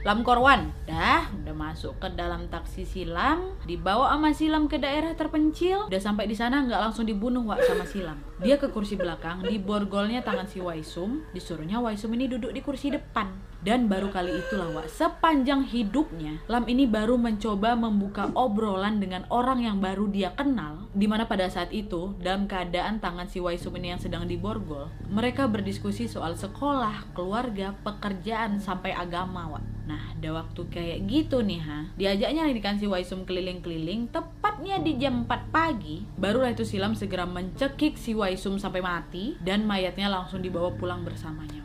Lam 0.02 0.26
Korwan. 0.26 0.74
Dah, 0.90 1.30
udah 1.30 1.54
masuk 1.54 2.02
ke 2.02 2.10
dalam 2.18 2.50
taksi 2.50 2.90
silam, 2.90 3.54
dibawa 3.70 4.10
sama 4.18 4.34
silam 4.34 4.66
ke 4.66 4.82
daerah 4.82 5.14
terpencil. 5.14 5.86
Udah 5.94 6.02
sampai 6.02 6.26
di 6.26 6.34
sana 6.34 6.66
nggak 6.66 6.90
langsung 6.90 7.06
dibunuh 7.06 7.46
Wak 7.46 7.62
sama 7.66 7.86
silam. 7.86 8.18
Dia 8.42 8.58
ke 8.58 8.74
kursi 8.74 8.98
belakang, 8.98 9.46
di 9.46 9.62
borgolnya 9.62 10.26
tangan 10.26 10.50
si 10.50 10.58
Waisum, 10.63 11.26
disuruhnya 11.36 11.82
Waisum 11.82 12.13
ini 12.15 12.30
duduk 12.30 12.54
di 12.54 12.62
kursi 12.63 12.93
depan. 12.93 13.52
Dan 13.62 13.86
baru 13.86 14.10
kali 14.10 14.34
itulah 14.41 14.74
Wak, 14.74 14.89
sepanjang 14.89 15.62
hidupnya, 15.69 16.41
Lam 16.50 16.65
ini 16.65 16.89
baru 16.89 17.13
mencoba 17.13 17.78
membuka 17.78 18.34
obrolan 18.34 18.97
dengan 18.97 19.30
orang 19.30 19.62
yang 19.62 19.78
baru 19.78 20.10
dia 20.10 20.34
kenal. 20.34 20.89
Di 20.97 21.06
mana 21.06 21.30
pada 21.30 21.45
saat 21.45 21.69
itu, 21.69 22.17
dalam 22.17 22.50
keadaan 22.50 22.97
tangan 22.97 23.30
si 23.30 23.38
Waisum 23.38 23.78
ini 23.78 23.93
yang 23.93 24.02
sedang 24.02 24.26
diborgol, 24.26 24.89
mereka 25.13 25.45
berdiskusi 25.45 26.10
soal 26.10 26.34
sekolah, 26.34 27.13
keluarga, 27.13 27.78
pekerjaan, 27.86 28.58
sampai 28.58 28.97
agama 28.97 29.58
Wak. 29.58 29.81
Nah, 29.92 30.16
ada 30.16 30.30
waktu 30.40 30.62
kayak 30.72 31.00
gitu 31.04 31.44
nih 31.44 31.60
ha. 31.68 31.92
Diajaknya 32.00 32.48
kan 32.64 32.80
si 32.80 32.88
Waisum 32.88 33.28
keliling-keliling, 33.28 34.08
tepatnya 34.08 34.80
di 34.80 34.96
jam 34.96 35.28
4 35.28 35.52
pagi, 35.52 36.08
barulah 36.16 36.56
itu 36.56 36.64
Silam 36.64 36.96
segera 36.96 37.28
mencekik 37.28 38.00
si 38.00 38.16
Waisum 38.16 38.56
sampai 38.56 38.80
mati 38.80 39.36
dan 39.44 39.68
mayatnya 39.68 40.08
langsung 40.08 40.40
dibawa 40.40 40.72
pulang 40.80 41.04
bersamanya. 41.04 41.60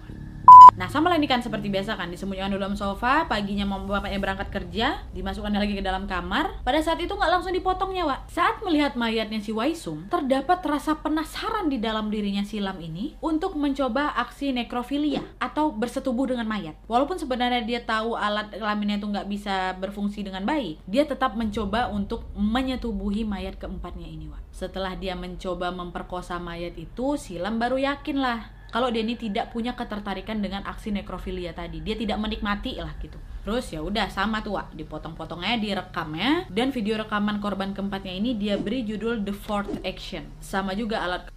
Nah 0.76 0.92
sama 0.92 1.08
lah 1.08 1.16
ini 1.16 1.24
kan 1.24 1.40
seperti 1.40 1.72
biasa 1.72 1.96
kan 1.96 2.12
disembunyikan 2.12 2.52
di 2.52 2.60
dalam 2.60 2.76
sofa, 2.76 3.24
paginya 3.24 3.64
mau 3.64 3.80
bapaknya 3.88 4.20
berangkat 4.20 4.52
kerja, 4.52 5.08
dimasukkan 5.16 5.56
lagi 5.56 5.72
ke 5.72 5.80
dalam 5.80 6.04
kamar. 6.04 6.60
Pada 6.60 6.84
saat 6.84 7.00
itu 7.00 7.16
nggak 7.16 7.32
langsung 7.32 7.56
dipotongnya, 7.56 8.04
Wak. 8.04 8.28
Saat 8.28 8.60
melihat 8.60 8.92
mayatnya 8.92 9.40
si 9.40 9.56
Waisum, 9.56 10.12
terdapat 10.12 10.60
rasa 10.68 11.00
penasaran 11.00 11.72
di 11.72 11.80
dalam 11.80 12.12
dirinya 12.12 12.44
silam 12.44 12.76
ini 12.76 13.16
untuk 13.24 13.56
mencoba 13.56 14.12
aksi 14.20 14.52
nekrofilia 14.52 15.24
atau 15.40 15.72
bersetubuh 15.72 16.28
dengan 16.28 16.44
mayat. 16.44 16.76
Walaupun 16.84 17.16
sebenarnya 17.16 17.64
dia 17.64 17.80
tahu 17.80 18.12
alat 18.12 18.52
kelaminnya 18.52 19.00
itu 19.00 19.08
nggak 19.08 19.28
bisa 19.32 19.72
berfungsi 19.80 20.28
dengan 20.28 20.44
baik, 20.44 20.84
dia 20.84 21.08
tetap 21.08 21.40
mencoba 21.40 21.88
untuk 21.88 22.28
menyetubuhi 22.36 23.24
mayat 23.24 23.56
keempatnya 23.56 24.04
ini, 24.04 24.28
Wak. 24.28 24.44
Setelah 24.52 24.92
dia 24.92 25.16
mencoba 25.16 25.72
memperkosa 25.72 26.36
mayat 26.36 26.76
itu, 26.76 27.16
silam 27.16 27.56
baru 27.56 27.80
yakin 27.80 28.20
lah 28.20 28.55
kalau 28.70 28.90
ini 28.90 29.14
tidak 29.14 29.54
punya 29.54 29.72
ketertarikan 29.76 30.42
dengan 30.42 30.66
aksi 30.66 30.92
nekrofilia 30.92 31.54
tadi 31.56 31.80
dia 31.80 31.94
tidak 31.94 32.18
menikmati 32.20 32.78
lah 32.78 32.92
gitu. 33.00 33.16
Terus 33.46 33.70
ya 33.70 33.78
udah 33.78 34.10
sama 34.10 34.42
tuh 34.42 34.58
Wak. 34.58 34.74
dipotong-potongnya 34.74 35.62
direkamnya 35.62 36.50
dan 36.50 36.74
video 36.74 36.98
rekaman 36.98 37.38
korban 37.38 37.70
keempatnya 37.70 38.14
ini 38.18 38.34
dia 38.34 38.58
beri 38.58 38.82
judul 38.82 39.22
The 39.22 39.34
Fourth 39.34 39.86
Action. 39.86 40.26
Sama 40.42 40.74
juga 40.74 41.06
alat 41.06 41.30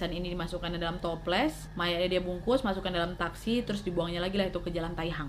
dan 0.00 0.16
ini 0.16 0.32
dimasukkan 0.32 0.80
dalam 0.80 0.96
toples 0.96 1.68
mayatnya 1.76 2.16
dia 2.16 2.22
bungkus 2.24 2.64
masukkan 2.64 2.88
dalam 2.88 3.20
taksi 3.20 3.60
terus 3.68 3.84
dibuangnya 3.84 4.24
lagi 4.24 4.40
lah 4.40 4.48
itu 4.48 4.56
ke 4.64 4.72
jalan 4.72 4.96
Taihang 4.96 5.28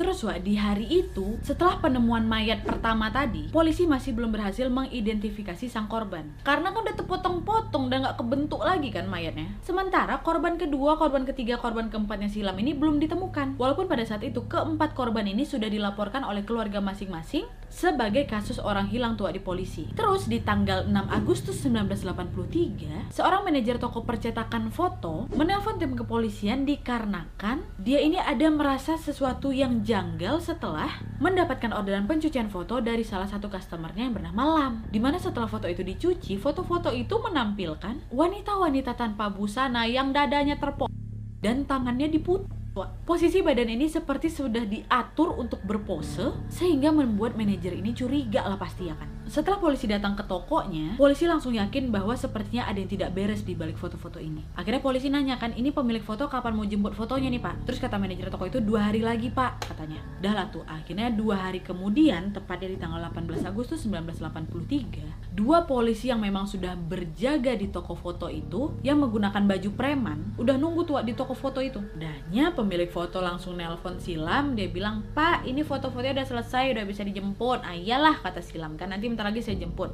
terus 0.00 0.24
Wak, 0.24 0.40
di 0.40 0.56
hari 0.56 0.88
itu, 0.88 1.36
setelah 1.44 1.76
penemuan 1.76 2.24
mayat 2.24 2.64
pertama 2.64 3.12
tadi, 3.12 3.52
polisi 3.52 3.84
masih 3.84 4.16
belum 4.16 4.32
berhasil 4.32 4.72
mengidentifikasi 4.72 5.68
sang 5.68 5.92
korban. 5.92 6.24
Karena 6.40 6.72
kan 6.72 6.80
udah 6.80 6.96
terpotong-potong 6.96 7.92
dan 7.92 8.08
nggak 8.08 8.16
kebentuk 8.16 8.64
lagi 8.64 8.88
kan 8.88 9.04
mayatnya. 9.04 9.52
Sementara 9.60 10.24
korban 10.24 10.56
kedua, 10.56 10.96
korban 10.96 11.28
ketiga, 11.28 11.60
korban 11.60 11.92
keempatnya 11.92 12.32
silam 12.32 12.56
ini 12.56 12.72
belum 12.72 12.96
ditemukan. 12.96 13.60
Walaupun 13.60 13.92
pada 13.92 14.08
saat 14.08 14.24
itu 14.24 14.40
keempat 14.48 14.96
korban 14.96 15.28
ini 15.28 15.44
sudah 15.44 15.68
dilaporkan 15.68 16.24
oleh 16.24 16.48
keluarga 16.48 16.80
masing-masing 16.80 17.44
sebagai 17.70 18.26
kasus 18.26 18.58
orang 18.58 18.90
hilang 18.90 19.14
tua 19.14 19.30
di 19.30 19.38
polisi. 19.40 19.88
Terus 19.94 20.26
di 20.26 20.42
tanggal 20.42 20.84
6 20.84 20.92
Agustus 21.08 21.56
1983, 21.64 23.14
seorang 23.14 23.46
manajer 23.46 23.78
toko 23.78 24.02
percetakan 24.04 24.68
foto 24.74 25.30
menelpon 25.32 25.78
tim 25.78 25.94
kepolisian 25.96 26.66
dikarenakan 26.66 27.64
dia 27.80 28.02
ini 28.02 28.18
ada 28.18 28.50
merasa 28.50 28.98
sesuatu 28.98 29.54
yang 29.54 29.86
janggal 29.86 30.42
setelah 30.42 30.90
mendapatkan 31.22 31.70
orderan 31.72 32.10
pencucian 32.10 32.50
foto 32.50 32.82
dari 32.82 33.06
salah 33.06 33.30
satu 33.30 33.48
customernya 33.48 34.10
yang 34.10 34.14
bernama 34.18 34.42
Lam. 34.60 34.74
Di 34.90 34.98
mana 34.98 35.16
setelah 35.16 35.46
foto 35.46 35.70
itu 35.70 35.86
dicuci, 35.86 36.36
foto-foto 36.36 36.90
itu 36.90 37.16
menampilkan 37.16 38.10
wanita-wanita 38.10 38.98
tanpa 38.98 39.30
busana 39.30 39.86
yang 39.86 40.10
dadanya 40.10 40.58
terpotong 40.58 40.92
dan 41.40 41.64
tangannya 41.64 42.12
diputus 42.12 42.59
Posisi 43.02 43.42
badan 43.42 43.66
ini 43.66 43.90
seperti 43.90 44.30
sudah 44.30 44.62
diatur 44.62 45.34
untuk 45.34 45.58
berpose 45.66 46.30
sehingga 46.46 46.94
membuat 46.94 47.34
manajer 47.34 47.74
ini 47.74 47.90
curiga 47.90 48.46
lah 48.46 48.54
pasti 48.54 48.86
ya 48.86 48.94
kan. 48.94 49.19
Setelah 49.30 49.62
polisi 49.62 49.86
datang 49.86 50.18
ke 50.18 50.26
tokonya, 50.26 50.98
polisi 50.98 51.22
langsung 51.22 51.54
yakin 51.54 51.94
bahwa 51.94 52.18
sepertinya 52.18 52.66
ada 52.66 52.82
yang 52.82 52.90
tidak 52.90 53.14
beres 53.14 53.46
di 53.46 53.54
balik 53.54 53.78
foto-foto 53.78 54.18
ini. 54.18 54.42
Akhirnya 54.58 54.82
polisi 54.82 55.06
nanya 55.06 55.38
kan, 55.38 55.54
ini 55.54 55.70
pemilik 55.70 56.02
foto 56.02 56.26
kapan 56.26 56.58
mau 56.58 56.66
jemput 56.66 56.98
fotonya 56.98 57.30
nih 57.30 57.38
pak? 57.38 57.62
Terus 57.62 57.78
kata 57.78 57.94
manajer 57.94 58.26
toko 58.26 58.50
itu 58.50 58.58
dua 58.58 58.90
hari 58.90 59.06
lagi 59.06 59.30
pak, 59.30 59.70
katanya. 59.70 60.02
Dah 60.18 60.34
lah 60.34 60.50
tuh, 60.50 60.66
akhirnya 60.66 61.14
dua 61.14 61.46
hari 61.46 61.62
kemudian, 61.62 62.34
tepatnya 62.34 62.74
di 62.74 62.78
tanggal 62.82 62.98
18 63.06 63.46
Agustus 63.46 63.86
1983, 63.86 65.30
dua 65.30 65.62
polisi 65.62 66.10
yang 66.10 66.18
memang 66.18 66.50
sudah 66.50 66.74
berjaga 66.74 67.54
di 67.54 67.70
toko 67.70 67.94
foto 67.94 68.26
itu, 68.26 68.74
yang 68.82 68.98
menggunakan 68.98 69.46
baju 69.46 69.70
preman, 69.78 70.34
udah 70.42 70.58
nunggu 70.58 70.82
tuh 70.90 70.98
di 71.06 71.14
toko 71.14 71.38
foto 71.38 71.62
itu. 71.62 71.78
Dahnya 71.94 72.50
pemilik 72.50 72.90
foto 72.90 73.22
langsung 73.22 73.54
nelpon 73.54 74.02
Silam, 74.02 74.58
dia 74.58 74.66
bilang, 74.66 75.06
Pak, 75.14 75.46
ini 75.46 75.62
foto-fotonya 75.62 76.18
udah 76.18 76.26
selesai, 76.26 76.74
udah 76.74 76.82
bisa 76.82 77.06
dijemput. 77.06 77.62
Ah 77.62 77.78
iyalah, 77.78 78.18
kata 78.18 78.42
Silam 78.42 78.74
kan, 78.74 78.90
nanti 78.90 79.19
sebentar 79.20 79.36
lagi 79.36 79.44
saya 79.44 79.60
jemput. 79.60 79.92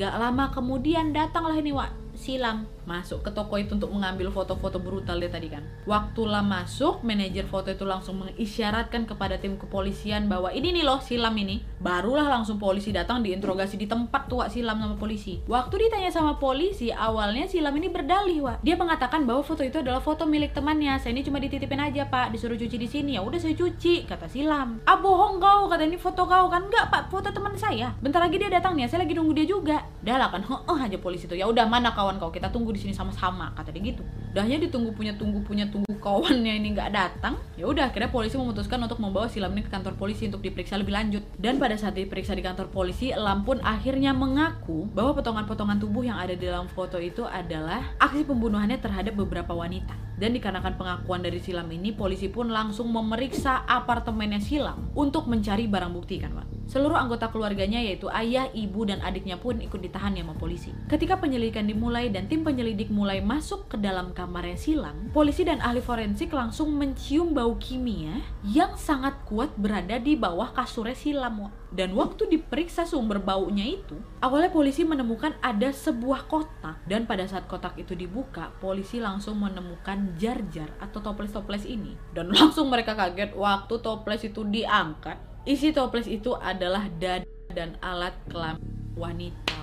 Gak 0.00 0.14
lama 0.16 0.48
kemudian 0.48 1.12
datanglah 1.12 1.60
ini 1.60 1.76
Wak 1.76 2.03
silam 2.24 2.64
masuk 2.84 3.24
ke 3.24 3.30
toko 3.32 3.56
itu 3.56 3.76
untuk 3.76 3.90
mengambil 3.92 4.28
foto-foto 4.28 4.76
brutal 4.80 5.16
dia 5.16 5.32
tadi 5.32 5.48
kan. 5.48 5.64
Waktu 5.88 6.22
lah 6.28 6.44
masuk, 6.44 7.00
manajer 7.00 7.48
foto 7.48 7.72
itu 7.72 7.84
langsung 7.84 8.20
mengisyaratkan 8.20 9.08
kepada 9.08 9.40
tim 9.40 9.56
kepolisian 9.56 10.28
bahwa 10.28 10.52
ini 10.52 10.72
nih 10.72 10.84
loh 10.84 11.00
silam 11.00 11.32
ini. 11.36 11.64
Barulah 11.80 12.28
langsung 12.28 12.60
polisi 12.60 12.92
datang 12.92 13.24
diinterogasi 13.24 13.76
di 13.80 13.88
tempat 13.88 14.28
tua 14.28 14.48
silam 14.48 14.80
sama 14.80 14.96
polisi. 14.96 15.40
Waktu 15.48 15.88
ditanya 15.88 16.12
sama 16.12 16.36
polisi, 16.36 16.92
awalnya 16.92 17.48
silam 17.48 17.72
ini 17.76 17.88
berdalih, 17.88 18.44
Wak. 18.44 18.56
Dia 18.64 18.76
mengatakan 18.76 19.24
bahwa 19.24 19.40
foto 19.44 19.64
itu 19.64 19.80
adalah 19.80 20.00
foto 20.00 20.28
milik 20.28 20.52
temannya. 20.52 20.96
Saya 21.00 21.16
ini 21.16 21.24
cuma 21.24 21.40
dititipin 21.40 21.80
aja, 21.80 22.08
Pak. 22.08 22.32
Disuruh 22.32 22.56
cuci 22.56 22.76
di 22.76 22.88
sini. 22.88 23.16
Ya 23.16 23.24
udah 23.24 23.40
saya 23.40 23.56
cuci, 23.56 24.04
kata 24.08 24.28
silam. 24.28 24.80
Ah 24.88 25.00
bohong 25.00 25.40
kau, 25.40 25.68
kata 25.68 25.88
ini 25.88 25.96
foto 25.96 26.24
kau 26.24 26.48
kan? 26.48 26.68
Enggak, 26.68 26.88
Pak. 26.92 27.02
Foto 27.12 27.28
teman 27.32 27.56
saya. 27.56 27.92
Bentar 28.00 28.20
lagi 28.20 28.36
dia 28.36 28.48
datang 28.48 28.76
nih. 28.76 28.88
Saya 28.88 29.04
lagi 29.04 29.16
nunggu 29.16 29.32
dia 29.36 29.46
juga. 29.48 29.84
Dah 30.04 30.16
lah 30.16 30.28
kan. 30.32 30.44
Heeh 30.44 30.78
aja 30.88 30.96
polisi 31.00 31.28
itu. 31.28 31.36
Ya 31.36 31.48
udah 31.48 31.64
mana 31.68 31.92
kawan 31.92 32.13
kau? 32.20 32.30
Kita 32.30 32.50
tunggu 32.50 32.74
di 32.74 32.80
sini 32.80 32.94
sama-sama 32.94 33.54
kata 33.54 33.70
dia 33.74 33.94
gitu 33.94 34.02
udahnya 34.34 34.58
ditunggu 34.66 34.90
punya 34.98 35.14
tunggu 35.14 35.38
punya 35.46 35.66
tunggu 35.70 35.94
kawannya 36.02 36.58
ini 36.58 36.74
nggak 36.74 36.90
datang 36.90 37.38
ya 37.54 37.70
udah 37.70 37.86
akhirnya 37.86 38.10
polisi 38.10 38.34
memutuskan 38.34 38.82
untuk 38.82 38.98
membawa 38.98 39.30
silam 39.30 39.54
ini 39.54 39.62
ke 39.62 39.70
kantor 39.70 39.94
polisi 39.94 40.26
untuk 40.26 40.42
diperiksa 40.42 40.74
lebih 40.74 40.90
lanjut 40.90 41.22
dan 41.38 41.62
pada 41.62 41.78
saat 41.78 41.94
diperiksa 41.94 42.34
di 42.34 42.42
kantor 42.42 42.66
polisi 42.74 43.14
Lam 43.14 43.46
pun 43.46 43.62
akhirnya 43.62 44.10
mengaku 44.10 44.90
bahwa 44.90 45.14
potongan-potongan 45.14 45.78
tubuh 45.78 46.02
yang 46.02 46.18
ada 46.18 46.34
di 46.34 46.50
dalam 46.50 46.66
foto 46.66 46.98
itu 46.98 47.22
adalah 47.22 47.94
aksi 48.02 48.26
pembunuhannya 48.26 48.82
terhadap 48.82 49.14
beberapa 49.14 49.54
wanita 49.54 49.94
dan 50.14 50.30
dikarenakan 50.30 50.78
pengakuan 50.78 51.26
dari 51.26 51.42
Silam 51.42 51.66
ini, 51.74 51.90
polisi 51.90 52.30
pun 52.30 52.46
langsung 52.46 52.86
memeriksa 52.86 53.66
apartemennya 53.66 54.38
Silam 54.38 54.94
untuk 54.94 55.26
mencari 55.26 55.66
barang 55.66 55.90
bukti 55.90 56.22
kan 56.22 56.30
Pak. 56.38 56.53
Seluruh 56.64 56.96
anggota 56.96 57.28
keluarganya 57.28 57.78
yaitu 57.80 58.08
ayah, 58.08 58.48
ibu, 58.56 58.88
dan 58.88 59.04
adiknya 59.04 59.36
pun 59.36 59.60
ikut 59.60 59.80
ditahan 59.80 60.16
sama 60.16 60.34
polisi. 60.36 60.72
Ketika 60.88 61.20
penyelidikan 61.20 61.68
dimulai 61.68 62.08
dan 62.08 62.26
tim 62.26 62.40
penyelidik 62.40 62.88
mulai 62.88 63.20
masuk 63.20 63.68
ke 63.68 63.76
dalam 63.76 64.16
kamarnya 64.16 64.56
Silam, 64.56 65.12
polisi 65.12 65.44
dan 65.44 65.60
ahli 65.60 65.84
forensik 65.84 66.32
langsung 66.32 66.72
mencium 66.74 67.36
bau 67.36 67.56
kimia 67.60 68.24
yang 68.46 68.74
sangat 68.80 69.14
kuat 69.28 69.52
berada 69.60 70.00
di 70.00 70.16
bawah 70.16 70.56
kasurnya 70.56 70.96
Silam. 70.96 71.52
Dan 71.74 71.98
waktu 71.98 72.30
diperiksa 72.30 72.86
sumber 72.86 73.18
baunya 73.18 73.66
itu, 73.66 73.98
awalnya 74.22 74.54
polisi 74.54 74.86
menemukan 74.86 75.34
ada 75.42 75.74
sebuah 75.74 76.30
kotak 76.30 76.78
dan 76.86 77.02
pada 77.02 77.26
saat 77.26 77.50
kotak 77.50 77.74
itu 77.74 77.98
dibuka, 77.98 78.54
polisi 78.62 79.02
langsung 79.02 79.42
menemukan 79.42 80.14
jar-jar 80.14 80.70
atau 80.78 81.02
toples-toples 81.02 81.66
ini. 81.66 81.98
Dan 82.14 82.30
langsung 82.36 82.70
mereka 82.70 82.94
kaget 82.94 83.34
waktu 83.34 83.74
toples 83.82 84.22
itu 84.22 84.46
diangkat. 84.46 85.33
Isi 85.44 85.76
toples 85.76 86.08
itu 86.08 86.32
adalah 86.40 86.88
dada 86.96 87.28
dan 87.52 87.76
alat 87.84 88.16
kelamin 88.32 88.64
wanita 88.96 89.54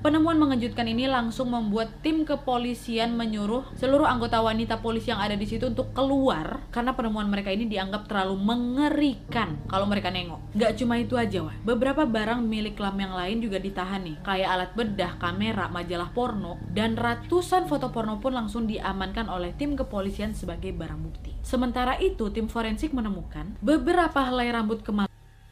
Penemuan 0.00 0.40
mengejutkan 0.40 0.88
ini 0.88 1.04
langsung 1.04 1.52
membuat 1.52 2.00
tim 2.00 2.24
kepolisian 2.24 3.12
menyuruh 3.20 3.68
seluruh 3.76 4.08
anggota 4.08 4.40
wanita 4.40 4.80
polisi 4.80 5.12
yang 5.12 5.20
ada 5.20 5.36
di 5.36 5.44
situ 5.44 5.68
untuk 5.68 5.92
keluar 5.92 6.64
karena 6.72 6.96
penemuan 6.96 7.28
mereka 7.28 7.52
ini 7.52 7.68
dianggap 7.68 8.08
terlalu 8.08 8.32
mengerikan 8.40 9.60
kalau 9.68 9.84
mereka 9.84 10.08
nengok. 10.08 10.56
Gak 10.56 10.80
cuma 10.80 10.96
itu 10.96 11.20
aja 11.20 11.44
wah, 11.44 11.52
beberapa 11.68 12.08
barang 12.08 12.40
milik 12.40 12.80
Lam 12.80 12.96
yang 12.96 13.12
lain 13.12 13.44
juga 13.44 13.60
ditahan 13.60 14.00
nih, 14.00 14.16
kayak 14.24 14.48
alat 14.48 14.70
bedah, 14.72 15.12
kamera, 15.20 15.68
majalah 15.68 16.08
porno, 16.16 16.56
dan 16.72 16.96
ratusan 16.96 17.68
foto 17.68 17.92
porno 17.92 18.24
pun 18.24 18.32
langsung 18.32 18.64
diamankan 18.64 19.28
oleh 19.28 19.52
tim 19.52 19.76
kepolisian 19.76 20.32
sebagai 20.32 20.72
barang 20.72 21.00
bukti. 21.04 21.36
Sementara 21.44 22.00
itu, 22.00 22.32
tim 22.32 22.48
forensik 22.48 22.96
menemukan 22.96 23.52
beberapa 23.60 24.24
helai 24.24 24.48
rambut 24.48 24.80
kemaluan 24.80 25.09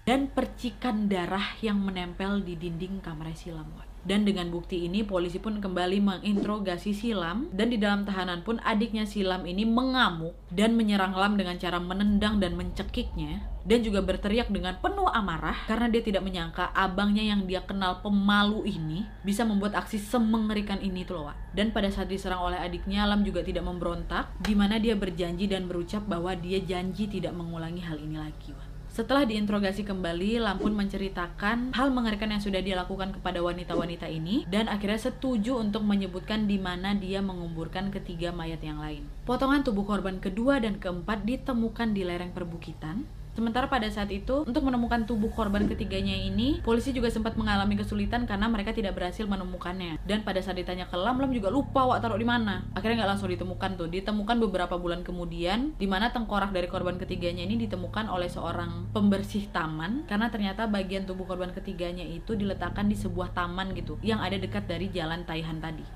dan 0.08 0.32
percikan 0.32 1.04
darah 1.04 1.60
yang 1.60 1.84
menempel 1.84 2.40
di 2.40 2.56
dinding 2.56 3.04
kamar 3.04 3.28
silam. 3.36 3.68
Dan 4.08 4.24
dengan 4.24 4.48
bukti 4.48 4.88
ini 4.88 5.04
polisi 5.04 5.36
pun 5.36 5.60
kembali 5.60 6.00
menginterogasi 6.00 6.96
Silam 6.96 7.52
dan 7.52 7.68
di 7.68 7.76
dalam 7.76 8.08
tahanan 8.08 8.40
pun 8.40 8.56
adiknya 8.64 9.04
Silam 9.04 9.44
ini 9.44 9.68
mengamuk 9.68 10.32
dan 10.48 10.72
menyerang 10.80 11.12
Lam 11.12 11.36
dengan 11.36 11.60
cara 11.60 11.76
menendang 11.76 12.40
dan 12.40 12.56
mencekiknya 12.56 13.44
dan 13.68 13.84
juga 13.84 14.00
berteriak 14.00 14.48
dengan 14.48 14.80
penuh 14.80 15.12
amarah 15.12 15.68
karena 15.68 15.92
dia 15.92 16.00
tidak 16.00 16.24
menyangka 16.24 16.72
abangnya 16.72 17.20
yang 17.20 17.44
dia 17.44 17.60
kenal 17.68 18.00
pemalu 18.00 18.64
ini 18.64 19.04
bisa 19.28 19.44
membuat 19.44 19.76
aksi 19.76 20.00
semengerikan 20.00 20.80
ini 20.80 21.04
tuh 21.04 21.20
loh 21.20 21.36
Dan 21.52 21.76
pada 21.76 21.92
saat 21.92 22.08
diserang 22.08 22.48
oleh 22.48 22.56
adiknya 22.56 23.04
Lam 23.04 23.28
juga 23.28 23.44
tidak 23.44 23.68
memberontak 23.68 24.32
di 24.40 24.56
mana 24.56 24.80
dia 24.80 24.96
berjanji 24.96 25.52
dan 25.52 25.68
berucap 25.68 26.00
bahwa 26.08 26.32
dia 26.32 26.64
janji 26.64 27.12
tidak 27.12 27.36
mengulangi 27.36 27.84
hal 27.84 28.00
ini 28.00 28.16
lagi 28.16 28.56
Wak. 28.56 28.67
Setelah 28.98 29.22
diinterogasi 29.30 29.86
kembali, 29.86 30.42
Lampun 30.42 30.74
menceritakan 30.74 31.70
hal 31.70 31.94
mengerikan 31.94 32.34
yang 32.34 32.42
sudah 32.42 32.58
dia 32.58 32.74
lakukan 32.74 33.14
kepada 33.14 33.38
wanita-wanita 33.38 34.10
ini 34.10 34.42
dan 34.50 34.66
akhirnya 34.66 34.98
setuju 34.98 35.54
untuk 35.54 35.86
menyebutkan 35.86 36.50
di 36.50 36.58
mana 36.58 36.98
dia 36.98 37.22
menguburkan 37.22 37.94
ketiga 37.94 38.34
mayat 38.34 38.58
yang 38.58 38.82
lain. 38.82 39.06
Potongan 39.22 39.62
tubuh 39.62 39.86
korban 39.86 40.18
kedua 40.18 40.58
dan 40.58 40.82
keempat 40.82 41.22
ditemukan 41.22 41.94
di 41.94 42.02
lereng 42.02 42.34
perbukitan 42.34 43.06
Sementara 43.38 43.70
pada 43.70 43.86
saat 43.86 44.10
itu, 44.10 44.42
untuk 44.42 44.66
menemukan 44.66 45.06
tubuh 45.06 45.30
korban 45.30 45.62
ketiganya 45.70 46.10
ini, 46.10 46.58
polisi 46.58 46.90
juga 46.90 47.06
sempat 47.06 47.38
mengalami 47.38 47.78
kesulitan 47.78 48.26
karena 48.26 48.50
mereka 48.50 48.74
tidak 48.74 48.98
berhasil 48.98 49.30
menemukannya. 49.30 50.02
Dan 50.02 50.26
pada 50.26 50.42
saat 50.42 50.58
ditanya 50.58 50.90
ke 50.90 50.98
Lam, 50.98 51.22
Lam 51.22 51.30
juga 51.30 51.46
lupa 51.46 51.86
wak 51.86 52.02
taruh 52.02 52.18
di 52.18 52.26
mana. 52.26 52.66
Akhirnya 52.74 53.06
nggak 53.06 53.10
langsung 53.14 53.30
ditemukan 53.30 53.78
tuh. 53.78 53.86
Ditemukan 53.86 54.42
beberapa 54.42 54.74
bulan 54.74 55.06
kemudian, 55.06 55.70
di 55.78 55.86
mana 55.86 56.10
tengkorak 56.10 56.50
dari 56.50 56.66
korban 56.66 56.98
ketiganya 56.98 57.46
ini 57.46 57.62
ditemukan 57.62 58.10
oleh 58.10 58.26
seorang 58.26 58.90
pembersih 58.90 59.46
taman 59.54 60.02
karena 60.10 60.34
ternyata 60.34 60.66
bagian 60.66 61.06
tubuh 61.06 61.22
korban 61.22 61.54
ketiganya 61.54 62.02
itu 62.02 62.34
diletakkan 62.34 62.90
di 62.90 62.98
sebuah 62.98 63.38
taman 63.38 63.70
gitu 63.78 64.02
yang 64.02 64.18
ada 64.18 64.34
dekat 64.34 64.66
dari 64.66 64.90
jalan 64.90 65.22
Taihan 65.22 65.62
tadi. 65.62 65.86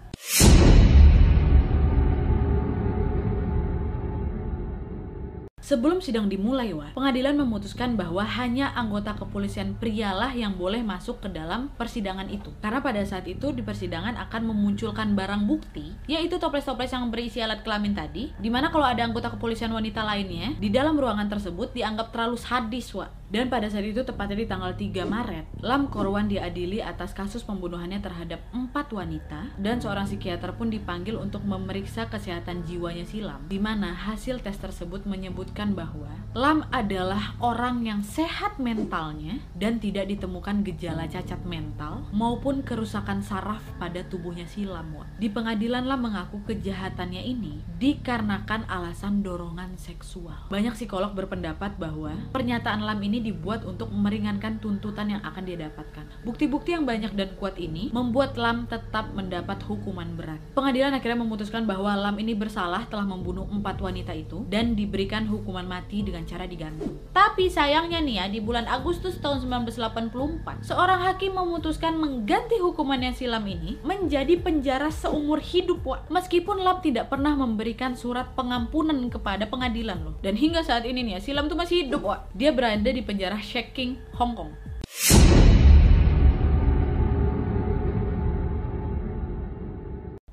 Sebelum 5.62 6.03
sidang 6.03 6.27
dimulai, 6.27 6.75
Wah, 6.75 6.90
pengadilan 6.90 7.38
memutuskan 7.38 7.94
bahwa 7.94 8.27
hanya 8.27 8.75
anggota 8.75 9.14
kepolisian 9.14 9.79
prialah 9.79 10.35
yang 10.35 10.59
boleh 10.59 10.83
masuk 10.83 11.22
ke 11.22 11.31
dalam 11.31 11.70
persidangan 11.79 12.27
itu. 12.35 12.51
Karena 12.59 12.83
pada 12.83 12.98
saat 13.07 13.31
itu 13.31 13.55
di 13.55 13.62
persidangan 13.62 14.18
akan 14.27 14.42
memunculkan 14.51 15.14
barang 15.14 15.46
bukti, 15.46 15.94
yaitu 16.11 16.42
toples-toples 16.42 16.90
yang 16.90 17.07
berisi 17.14 17.38
alat 17.38 17.62
kelamin 17.62 17.94
tadi, 17.94 18.35
di 18.42 18.51
mana 18.51 18.75
kalau 18.75 18.90
ada 18.90 19.07
anggota 19.07 19.31
kepolisian 19.31 19.70
wanita 19.70 20.03
lainnya, 20.03 20.59
di 20.59 20.66
dalam 20.66 20.98
ruangan 20.98 21.31
tersebut 21.31 21.70
dianggap 21.70 22.11
terlalu 22.11 22.35
sadis, 22.42 22.90
Wah. 22.98 23.21
Dan 23.33 23.49
pada 23.49 23.64
saat 23.73 23.88
itu 23.88 24.05
tepatnya 24.05 24.45
di 24.45 24.45
tanggal 24.45 24.77
3 24.77 25.09
Maret, 25.09 25.64
Lam 25.64 25.88
Korwan 25.88 26.29
diadili 26.29 26.85
atas 26.85 27.16
kasus 27.16 27.40
pembunuhannya 27.49 27.97
terhadap 28.05 28.45
empat 28.53 28.92
wanita 28.92 29.57
dan 29.57 29.81
seorang 29.81 30.05
psikiater 30.05 30.53
pun 30.53 30.68
dipanggil 30.68 31.16
untuk 31.16 31.40
memeriksa 31.49 32.12
kesehatan 32.12 32.61
jiwanya 32.68 33.09
Silam, 33.09 33.49
di 33.49 33.57
mana 33.57 33.97
hasil 33.97 34.45
tes 34.45 34.61
tersebut 34.61 35.09
menyebutkan 35.09 35.73
bahwa 35.73 36.12
Lam 36.37 36.68
adalah 36.77 37.33
orang 37.40 37.88
yang 37.88 38.05
sehat 38.05 38.61
mentalnya 38.61 39.40
dan 39.57 39.81
tidak 39.81 40.12
ditemukan 40.12 40.61
gejala 40.68 41.09
cacat 41.09 41.40
mental 41.49 42.05
maupun 42.12 42.61
kerusakan 42.61 43.25
saraf 43.25 43.64
pada 43.81 44.05
tubuhnya 44.12 44.45
Silam. 44.45 44.92
Di 45.16 45.33
pengadilan 45.33 45.88
Lam 45.88 46.05
mengaku 46.05 46.45
kejahatannya 46.45 47.25
ini 47.25 47.64
dikarenakan 47.81 48.68
alasan 48.68 49.25
dorongan 49.25 49.81
seksual. 49.81 50.53
Banyak 50.53 50.77
psikolog 50.77 51.16
berpendapat 51.16 51.81
bahwa 51.81 52.12
pernyataan 52.35 52.85
Lam 52.85 53.01
ini 53.01 53.21
dibuat 53.22 53.62
untuk 53.62 53.88
meringankan 53.94 54.58
tuntutan 54.58 55.14
yang 55.14 55.22
akan 55.22 55.42
dia 55.46 55.56
dapatkan. 55.70 56.26
Bukti-bukti 56.26 56.74
yang 56.74 56.85
banyak 56.85 57.14
dan 57.14 57.30
kuat 57.38 57.56
ini 57.56 57.88
membuat 57.94 58.35
Lam 58.35 58.66
tetap 58.66 59.14
mendapat 59.14 59.62
hukuman 59.64 60.18
berat. 60.18 60.42
Pengadilan 60.52 60.98
akhirnya 60.98 61.22
memutuskan 61.22 61.64
bahwa 61.64 61.94
Lam 61.94 62.18
ini 62.18 62.35
bersalah 62.35 62.85
telah 62.90 63.06
membunuh 63.06 63.46
empat 63.46 63.78
wanita 63.78 64.11
itu 64.12 64.42
dan 64.50 64.74
diberikan 64.74 65.24
hukuman 65.30 65.64
mati 65.64 66.02
dengan 66.02 66.26
cara 66.26 66.44
digantung. 66.50 66.98
Tapi 67.14 67.46
sayangnya 67.46 68.02
nih 68.02 68.16
ya, 68.18 68.24
di 68.26 68.42
bulan 68.42 68.66
Agustus 68.66 69.22
tahun 69.22 69.46
1984, 69.46 70.66
seorang 70.66 71.00
hakim 71.06 71.38
memutuskan 71.38 71.94
mengganti 71.94 72.58
hukumannya 72.58 73.14
si 73.14 73.30
Lam 73.30 73.46
ini 73.46 73.78
menjadi 73.87 74.40
penjara 74.40 74.90
seumur 74.90 75.38
hidup, 75.38 75.85
Wak. 75.87 76.11
Meskipun 76.11 76.64
Lam 76.64 76.80
tidak 76.82 77.12
pernah 77.12 77.37
memberikan 77.37 77.94
surat 77.94 78.35
pengampunan 78.35 78.98
kepada 79.12 79.46
pengadilan 79.46 80.00
loh. 80.02 80.14
Dan 80.24 80.35
hingga 80.35 80.64
saat 80.64 80.82
ini 80.88 81.04
nih 81.04 81.12
ya, 81.16 81.20
si 81.20 81.30
Lam 81.37 81.46
tuh 81.46 81.58
masih 81.58 81.87
hidup, 81.87 82.02
Wak. 82.02 82.32
Dia 82.32 82.50
berada 82.50 82.88
di 82.88 83.04
Sheking, 83.18 83.96
Hong 84.14 84.35
Kong. 84.37 85.32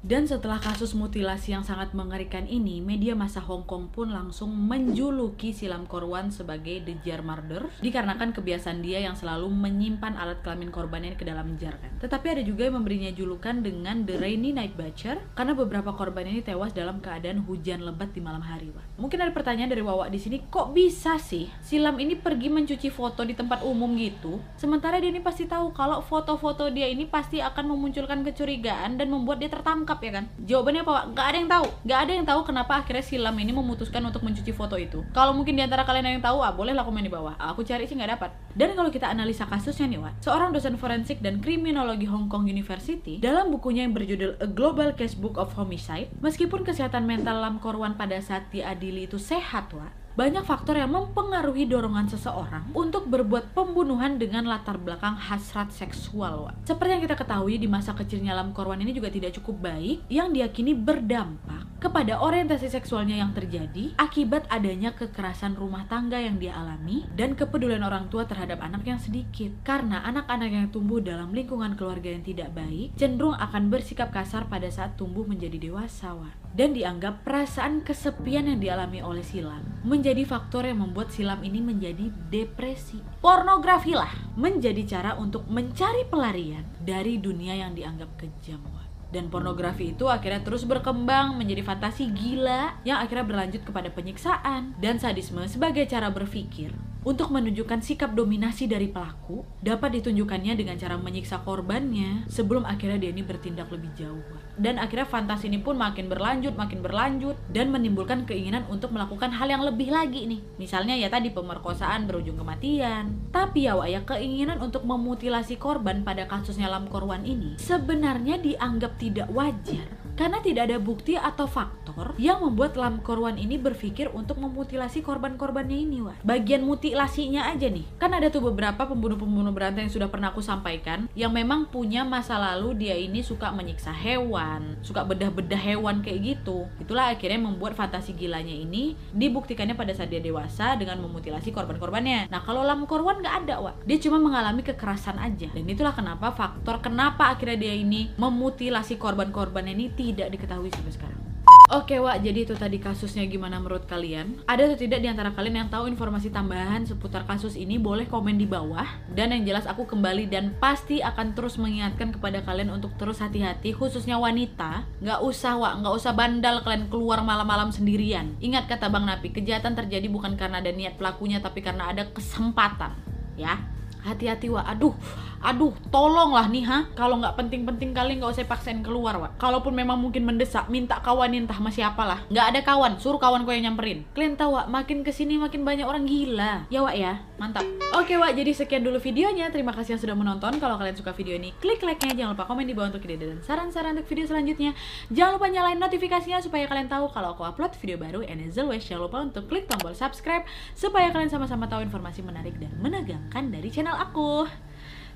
Dan 0.09 0.25
setelah 0.25 0.57
kasus 0.57 0.97
mutilasi 0.97 1.53
yang 1.53 1.61
sangat 1.61 1.93
mengerikan 1.93 2.49
ini, 2.49 2.81
media 2.81 3.13
masa 3.13 3.37
Hong 3.45 3.61
Kong 3.69 3.93
pun 3.93 4.09
langsung 4.09 4.49
menjuluki 4.49 5.53
Silam 5.53 5.85
Korwan 5.85 6.33
sebagai 6.33 6.81
The 6.81 6.97
Jar 7.05 7.21
Murder 7.21 7.69
dikarenakan 7.85 8.33
kebiasaan 8.33 8.81
dia 8.81 9.05
yang 9.05 9.13
selalu 9.13 9.53
menyimpan 9.53 10.17
alat 10.17 10.41
kelamin 10.41 10.73
korbannya 10.73 11.13
ke 11.13 11.29
dalam 11.29 11.61
jar 11.61 11.77
kan. 11.77 11.93
Tetapi 12.01 12.25
ada 12.25 12.41
juga 12.41 12.65
yang 12.65 12.81
memberinya 12.81 13.13
julukan 13.13 13.61
dengan 13.61 14.01
The 14.09 14.17
Rainy 14.17 14.49
Night 14.49 14.73
Butcher 14.73 15.21
karena 15.37 15.53
beberapa 15.53 15.93
korban 15.93 16.25
ini 16.25 16.41
tewas 16.41 16.73
dalam 16.73 17.05
keadaan 17.05 17.45
hujan 17.45 17.85
lebat 17.85 18.09
di 18.09 18.17
malam 18.17 18.41
hari. 18.41 18.73
Mungkin 18.97 19.21
ada 19.21 19.29
pertanyaan 19.29 19.69
dari 19.69 19.85
Wawa 19.85 20.09
di 20.09 20.17
sini, 20.17 20.41
kok 20.49 20.73
bisa 20.73 21.21
sih 21.21 21.45
Silam 21.61 22.01
ini 22.01 22.17
pergi 22.17 22.49
mencuci 22.49 22.89
foto 22.89 23.21
di 23.21 23.37
tempat 23.37 23.61
umum 23.61 23.93
gitu? 23.93 24.41
Sementara 24.57 24.97
dia 24.97 25.13
ini 25.13 25.21
pasti 25.21 25.45
tahu 25.45 25.69
kalau 25.69 26.01
foto-foto 26.01 26.65
dia 26.73 26.89
ini 26.89 27.05
pasti 27.05 27.45
akan 27.45 27.77
memunculkan 27.77 28.25
kecurigaan 28.25 28.97
dan 28.97 29.13
membuat 29.13 29.37
dia 29.37 29.53
tertangkap 29.53 29.98
ya 30.01 30.11
kan? 30.15 30.25
Jawabannya 30.43 30.81
apa 30.87 30.93
nggak 31.13 31.25
ada 31.25 31.37
yang 31.37 31.49
tahu. 31.49 31.65
Nggak 31.85 31.99
ada 31.99 32.11
yang 32.11 32.25
tahu 32.25 32.39
kenapa 32.47 32.73
akhirnya 32.81 33.05
silam 33.05 33.35
ini 33.37 33.51
memutuskan 33.51 34.01
untuk 34.03 34.23
mencuci 34.25 34.51
foto 34.51 34.75
itu. 34.79 35.03
Kalau 35.11 35.35
mungkin 35.35 35.55
di 35.55 35.61
antara 35.61 35.83
kalian 35.83 36.19
yang 36.19 36.23
tahu 36.23 36.41
ah 36.41 36.51
bolehlah 36.51 36.83
komen 36.83 37.05
di 37.05 37.11
bawah. 37.11 37.35
Aku 37.39 37.61
cari 37.61 37.85
sih 37.85 37.95
nggak 37.95 38.19
dapat. 38.19 38.31
Dan 38.57 38.73
kalau 38.73 38.89
kita 38.89 39.07
analisa 39.07 39.45
kasusnya 39.45 39.85
nih 39.85 40.01
Wak 40.01 40.13
seorang 40.25 40.49
dosen 40.49 40.75
forensik 40.75 41.21
dan 41.21 41.39
kriminologi 41.39 42.09
Hong 42.09 42.27
Kong 42.27 42.49
University 42.49 43.21
dalam 43.21 43.53
bukunya 43.53 43.85
yang 43.85 43.93
berjudul 43.93 44.41
A 44.41 44.47
Global 44.49 44.91
Casebook 44.97 45.37
of 45.37 45.53
Homicide 45.53 46.09
meskipun 46.19 46.65
kesehatan 46.65 47.05
mental 47.05 47.39
Lam 47.39 47.61
Korwan 47.61 47.95
pada 47.95 48.17
saat 48.19 48.49
diadili 48.49 49.05
itu 49.05 49.21
sehat 49.21 49.69
Wak 49.71 49.91
banyak 50.19 50.43
faktor 50.43 50.75
yang 50.75 50.91
mempengaruhi 50.91 51.63
dorongan 51.63 52.11
seseorang 52.11 52.75
untuk 52.75 53.07
berbuat 53.07 53.55
pembunuhan 53.55 54.19
dengan 54.19 54.51
latar 54.51 54.75
belakang 54.75 55.15
hasrat 55.15 55.71
seksual. 55.71 56.51
Wak. 56.51 56.67
Seperti 56.67 56.91
yang 56.91 57.03
kita 57.07 57.15
ketahui 57.15 57.55
di 57.55 57.71
masa 57.71 57.95
kecilnya 57.95 58.35
Lam 58.35 58.51
Korwan 58.51 58.83
ini 58.83 58.91
juga 58.91 59.07
tidak 59.07 59.39
cukup 59.39 59.71
baik 59.71 60.03
yang 60.11 60.35
diyakini 60.35 60.75
berdampak 60.75 61.68
kepada 61.79 62.19
orientasi 62.19 62.67
seksualnya 62.67 63.23
yang 63.23 63.31
terjadi 63.31 63.95
akibat 63.95 64.43
adanya 64.51 64.91
kekerasan 64.91 65.55
rumah 65.55 65.87
tangga 65.87 66.19
yang 66.19 66.35
dia 66.35 66.51
alami 66.53 67.07
dan 67.15 67.39
kepedulian 67.39 67.81
orang 67.87 68.11
tua 68.11 68.27
terhadap 68.27 68.59
anak 68.59 68.83
yang 68.83 68.99
sedikit. 68.99 69.55
Karena 69.63 70.03
anak-anak 70.03 70.51
yang 70.51 70.67
tumbuh 70.69 70.99
dalam 70.99 71.31
lingkungan 71.31 71.79
keluarga 71.79 72.11
yang 72.11 72.21
tidak 72.27 72.51
baik 72.51 72.91
cenderung 72.99 73.39
akan 73.39 73.71
bersikap 73.71 74.11
kasar 74.11 74.51
pada 74.51 74.67
saat 74.67 74.99
tumbuh 74.99 75.23
menjadi 75.23 75.55
dewasa. 75.55 76.11
Dan 76.49 76.73
dianggap 76.75 77.23
perasaan 77.23 77.85
kesepian 77.85 78.49
yang 78.49 78.59
dialami 78.59 78.99
oleh 78.99 79.21
Silam 79.21 79.61
menjadi 79.85 80.25
faktor 80.25 80.65
yang 80.65 80.81
membuat 80.81 81.13
Silam 81.13 81.39
ini 81.45 81.63
menjadi 81.63 82.09
depresi. 82.27 82.99
Pornografi 83.23 83.93
lah 83.95 84.11
menjadi 84.35 84.83
cara 84.83 85.11
untuk 85.15 85.45
mencari 85.47 86.09
pelarian 86.09 86.65
dari 86.81 87.21
dunia 87.21 87.53
yang 87.53 87.77
dianggap 87.77 88.17
kejam. 88.17 88.88
Dan 89.09 89.33
pornografi 89.33 89.97
itu 89.97 90.05
akhirnya 90.05 90.45
terus 90.45 90.69
berkembang 90.69 91.33
menjadi 91.33 91.65
fantasi 91.65 92.13
gila 92.13 92.77
yang 92.85 93.01
akhirnya 93.01 93.25
berlanjut 93.25 93.61
kepada 93.65 93.89
penyiksaan 93.89 94.77
dan 94.77 95.01
sadisme 95.01 95.41
sebagai 95.49 95.89
cara 95.89 96.13
berpikir 96.13 96.69
untuk 97.07 97.31
menunjukkan 97.31 97.79
sikap 97.79 98.11
dominasi 98.11 98.67
dari 98.67 98.91
pelaku 98.91 99.47
dapat 99.63 99.99
ditunjukkannya 99.99 100.53
dengan 100.59 100.75
cara 100.75 100.99
menyiksa 100.99 101.39
korbannya 101.47 102.27
sebelum 102.27 102.67
akhirnya 102.67 102.99
ini 102.99 103.23
bertindak 103.23 103.71
lebih 103.71 103.91
jauh. 103.95 104.23
Dan 104.59 104.75
akhirnya 104.75 105.07
fantasi 105.07 105.47
ini 105.47 105.63
pun 105.63 105.79
makin 105.79 106.11
berlanjut, 106.11 106.59
makin 106.59 106.83
berlanjut 106.83 107.39
dan 107.47 107.71
menimbulkan 107.71 108.27
keinginan 108.27 108.67
untuk 108.67 108.91
melakukan 108.91 109.31
hal 109.31 109.47
yang 109.47 109.63
lebih 109.63 109.91
lagi 109.91 110.27
nih. 110.27 110.43
Misalnya 110.59 110.99
ya 110.99 111.07
tadi 111.07 111.31
pemerkosaan 111.31 112.03
berujung 112.03 112.35
kematian. 112.35 113.31
Tapi 113.31 113.67
ya 113.71 113.79
ya 113.87 114.03
keinginan 114.03 114.59
untuk 114.59 114.83
memutilasi 114.83 115.55
korban 115.55 116.03
pada 116.03 116.27
kasusnya 116.27 116.67
Lam 116.67 116.91
Korwan 116.91 117.23
ini 117.23 117.55
sebenarnya 117.59 118.37
dianggap 118.39 118.99
tidak 118.99 119.31
wajar 119.31 119.98
karena 120.19 120.43
tidak 120.43 120.67
ada 120.67 120.77
bukti 120.83 121.15
atau 121.15 121.47
faktor 121.47 122.11
yang 122.19 122.43
membuat 122.43 122.75
Lam 122.75 122.99
Korwan 122.99 123.39
ini 123.39 123.55
berpikir 123.55 124.11
untuk 124.11 124.35
memutilasi 124.43 124.99
korban-korbannya 124.99 125.79
ini 125.79 126.03
wah 126.03 126.19
bagian 126.27 126.67
mutilasinya 126.67 127.47
aja 127.47 127.71
nih. 127.71 127.87
Kan 127.95 128.11
ada 128.11 128.27
tuh 128.27 128.51
beberapa 128.51 128.83
pembunuh-pembunuh 128.83 129.55
berantai 129.55 129.87
yang 129.87 129.93
sudah 129.95 130.11
pernah 130.11 130.35
aku 130.35 130.43
sampaikan 130.43 131.07
yang 131.15 131.31
memang 131.31 131.71
punya 131.71 132.03
masa 132.03 132.35
lalu 132.35 132.75
dia 132.75 132.99
ini 132.99 133.23
suka 133.23 133.47
menyiksa 133.55 133.95
hewan 133.95 134.75
suka 134.83 135.07
bedah-bedah 135.07 135.55
hewan 135.55 136.03
kayak 136.03 136.35
gitu. 136.35 136.67
Itulah 136.83 137.15
akhirnya 137.15 137.39
membuat 137.39 137.79
fantasi 137.79 138.11
gilanya 138.11 138.51
ini 138.51 138.99
dibuktikannya 139.15 139.79
pada 139.79 139.95
saat 139.95 140.11
dia 140.11 140.19
dewasa 140.19 140.75
dengan 140.75 140.99
memutilasi 140.99 141.55
korban-korbannya. 141.55 142.27
Nah 142.27 142.43
kalau 142.43 142.67
Lam 142.67 142.83
Korwan 142.83 143.23
nggak 143.23 143.47
ada 143.47 143.55
wah 143.63 143.73
dia 143.87 143.95
cuma 144.03 144.19
mengalami 144.19 144.67
kekerasan 144.67 145.15
aja. 145.15 145.47
Dan 145.55 145.63
itulah 145.63 145.95
kenapa 145.95 146.35
faktor 146.35 146.83
kenapa 146.83 147.31
akhirnya 147.31 147.55
dia 147.55 147.75
ini 147.79 148.11
memutilasi 148.19 148.99
korban-korbannya 148.99 149.71
ini 149.79 149.87
tidak 150.09 150.33
diketahui 150.33 150.73
sampai 150.73 150.93
sekarang. 150.93 151.21
Oke 151.69 152.01
Wak, 152.01 152.25
jadi 152.25 152.49
itu 152.49 152.57
tadi 152.57 152.81
kasusnya 152.81 153.29
gimana 153.29 153.61
menurut 153.61 153.85
kalian? 153.85 154.41
Ada 154.49 154.73
atau 154.73 154.77
tidak 154.81 155.05
di 155.05 155.07
antara 155.09 155.29
kalian 155.29 155.61
yang 155.61 155.69
tahu 155.69 155.85
informasi 155.85 156.33
tambahan 156.33 156.81
seputar 156.81 157.29
kasus 157.29 157.53
ini? 157.53 157.77
Boleh 157.77 158.09
komen 158.09 158.41
di 158.41 158.49
bawah. 158.49 158.89
Dan 159.13 159.37
yang 159.37 159.45
jelas 159.45 159.69
aku 159.69 159.85
kembali 159.85 160.33
dan 160.33 160.57
pasti 160.57 160.97
akan 161.05 161.37
terus 161.37 161.61
mengingatkan 161.61 162.09
kepada 162.09 162.41
kalian 162.41 162.73
untuk 162.73 162.97
terus 162.97 163.21
hati-hati, 163.21 163.77
khususnya 163.77 164.17
wanita. 164.17 164.89
Nggak 164.97 165.21
usah 165.21 165.61
Wak, 165.61 165.73
nggak 165.85 165.93
usah 165.93 166.11
bandal 166.17 166.65
kalian 166.65 166.89
keluar 166.89 167.21
malam-malam 167.21 167.69
sendirian. 167.69 168.33
Ingat 168.41 168.65
kata 168.65 168.89
Bang 168.89 169.05
Napi, 169.05 169.29
kejahatan 169.29 169.77
terjadi 169.77 170.09
bukan 170.09 170.33
karena 170.41 170.65
ada 170.65 170.73
niat 170.73 170.97
pelakunya, 170.97 171.37
tapi 171.37 171.61
karena 171.61 171.93
ada 171.93 172.09
kesempatan. 172.09 172.97
Ya, 173.37 173.61
hati-hati 174.01 174.49
wa 174.49 174.65
aduh 174.65 174.97
aduh 175.39 175.71
tolonglah 175.89 176.47
nih 176.51 176.63
ha? 176.67 176.85
Kalau 176.95 177.19
nggak 177.19 177.35
penting-penting 177.39 177.95
kali 177.95 178.19
nggak 178.19 178.35
usah 178.35 178.45
paksain 178.45 178.83
keluar 178.83 179.15
wa 179.17 179.29
kalaupun 179.39 179.71
memang 179.71 179.95
mungkin 179.95 180.27
mendesak 180.27 180.67
minta 180.67 180.99
kawan 180.99 181.31
entah 181.31 181.55
sama 181.55 181.71
siapa 181.71 182.03
lah 182.03 182.19
nggak 182.27 182.45
ada 182.51 182.59
kawan 182.63 182.99
suruh 182.99 183.17
kawan 183.17 183.47
kau 183.47 183.55
yang 183.55 183.71
nyamperin. 183.71 184.03
Kalian 184.11 184.35
tahu 184.35 184.55
wa 184.55 184.67
makin 184.67 185.01
ke 185.01 185.11
sini 185.15 185.39
makin 185.39 185.63
banyak 185.63 185.87
orang 185.87 186.03
gila. 186.03 186.67
Ya 186.67 186.83
wa 186.83 186.91
ya? 186.91 187.23
Mantap. 187.39 187.63
Oke 187.95 188.19
wa 188.19 188.29
jadi 188.29 188.51
sekian 188.51 188.83
dulu 188.83 188.99
videonya. 188.99 189.49
Terima 189.49 189.71
kasih 189.71 189.95
yang 189.95 190.01
sudah 190.01 190.15
menonton. 190.17 190.59
Kalau 190.59 190.75
kalian 190.75 190.95
suka 190.95 191.15
video 191.15 191.39
ini 191.39 191.55
klik 191.57 191.81
like-nya. 191.81 192.13
Jangan 192.13 192.35
lupa 192.35 192.45
komen 192.45 192.67
di 192.67 192.75
bawah 192.75 192.91
untuk 192.91 193.05
ide 193.07 193.17
dan 193.17 193.39
saran-saran 193.41 193.95
untuk 193.95 194.07
video 194.11 194.27
selanjutnya. 194.27 194.75
Jangan 195.09 195.39
lupa 195.39 195.47
nyalain 195.47 195.79
notifikasinya 195.79 196.43
supaya 196.43 196.67
kalian 196.67 196.91
tahu 196.91 197.09
kalau 197.09 197.33
aku 197.33 197.47
upload 197.47 197.73
video 197.79 197.97
baru 197.97 198.21
and 198.27 198.43
as 198.43 198.59
always. 198.59 198.83
Jangan 198.83 199.07
lupa 199.07 199.17
untuk 199.23 199.47
klik 199.47 199.65
tombol 199.65 199.95
subscribe 199.95 200.43
supaya 200.75 201.09
kalian 201.09 201.31
sama-sama 201.31 201.65
tahu 201.65 201.81
informasi 201.81 202.21
menarik 202.21 202.59
dan 202.59 202.71
menegangkan 202.83 203.49
dari 203.49 203.69
channel 203.71 203.95
aku. 203.95 204.45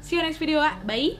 See 0.04 0.18
you 0.18 0.22
next 0.22 0.38
video, 0.38 0.60
bye! 0.86 1.16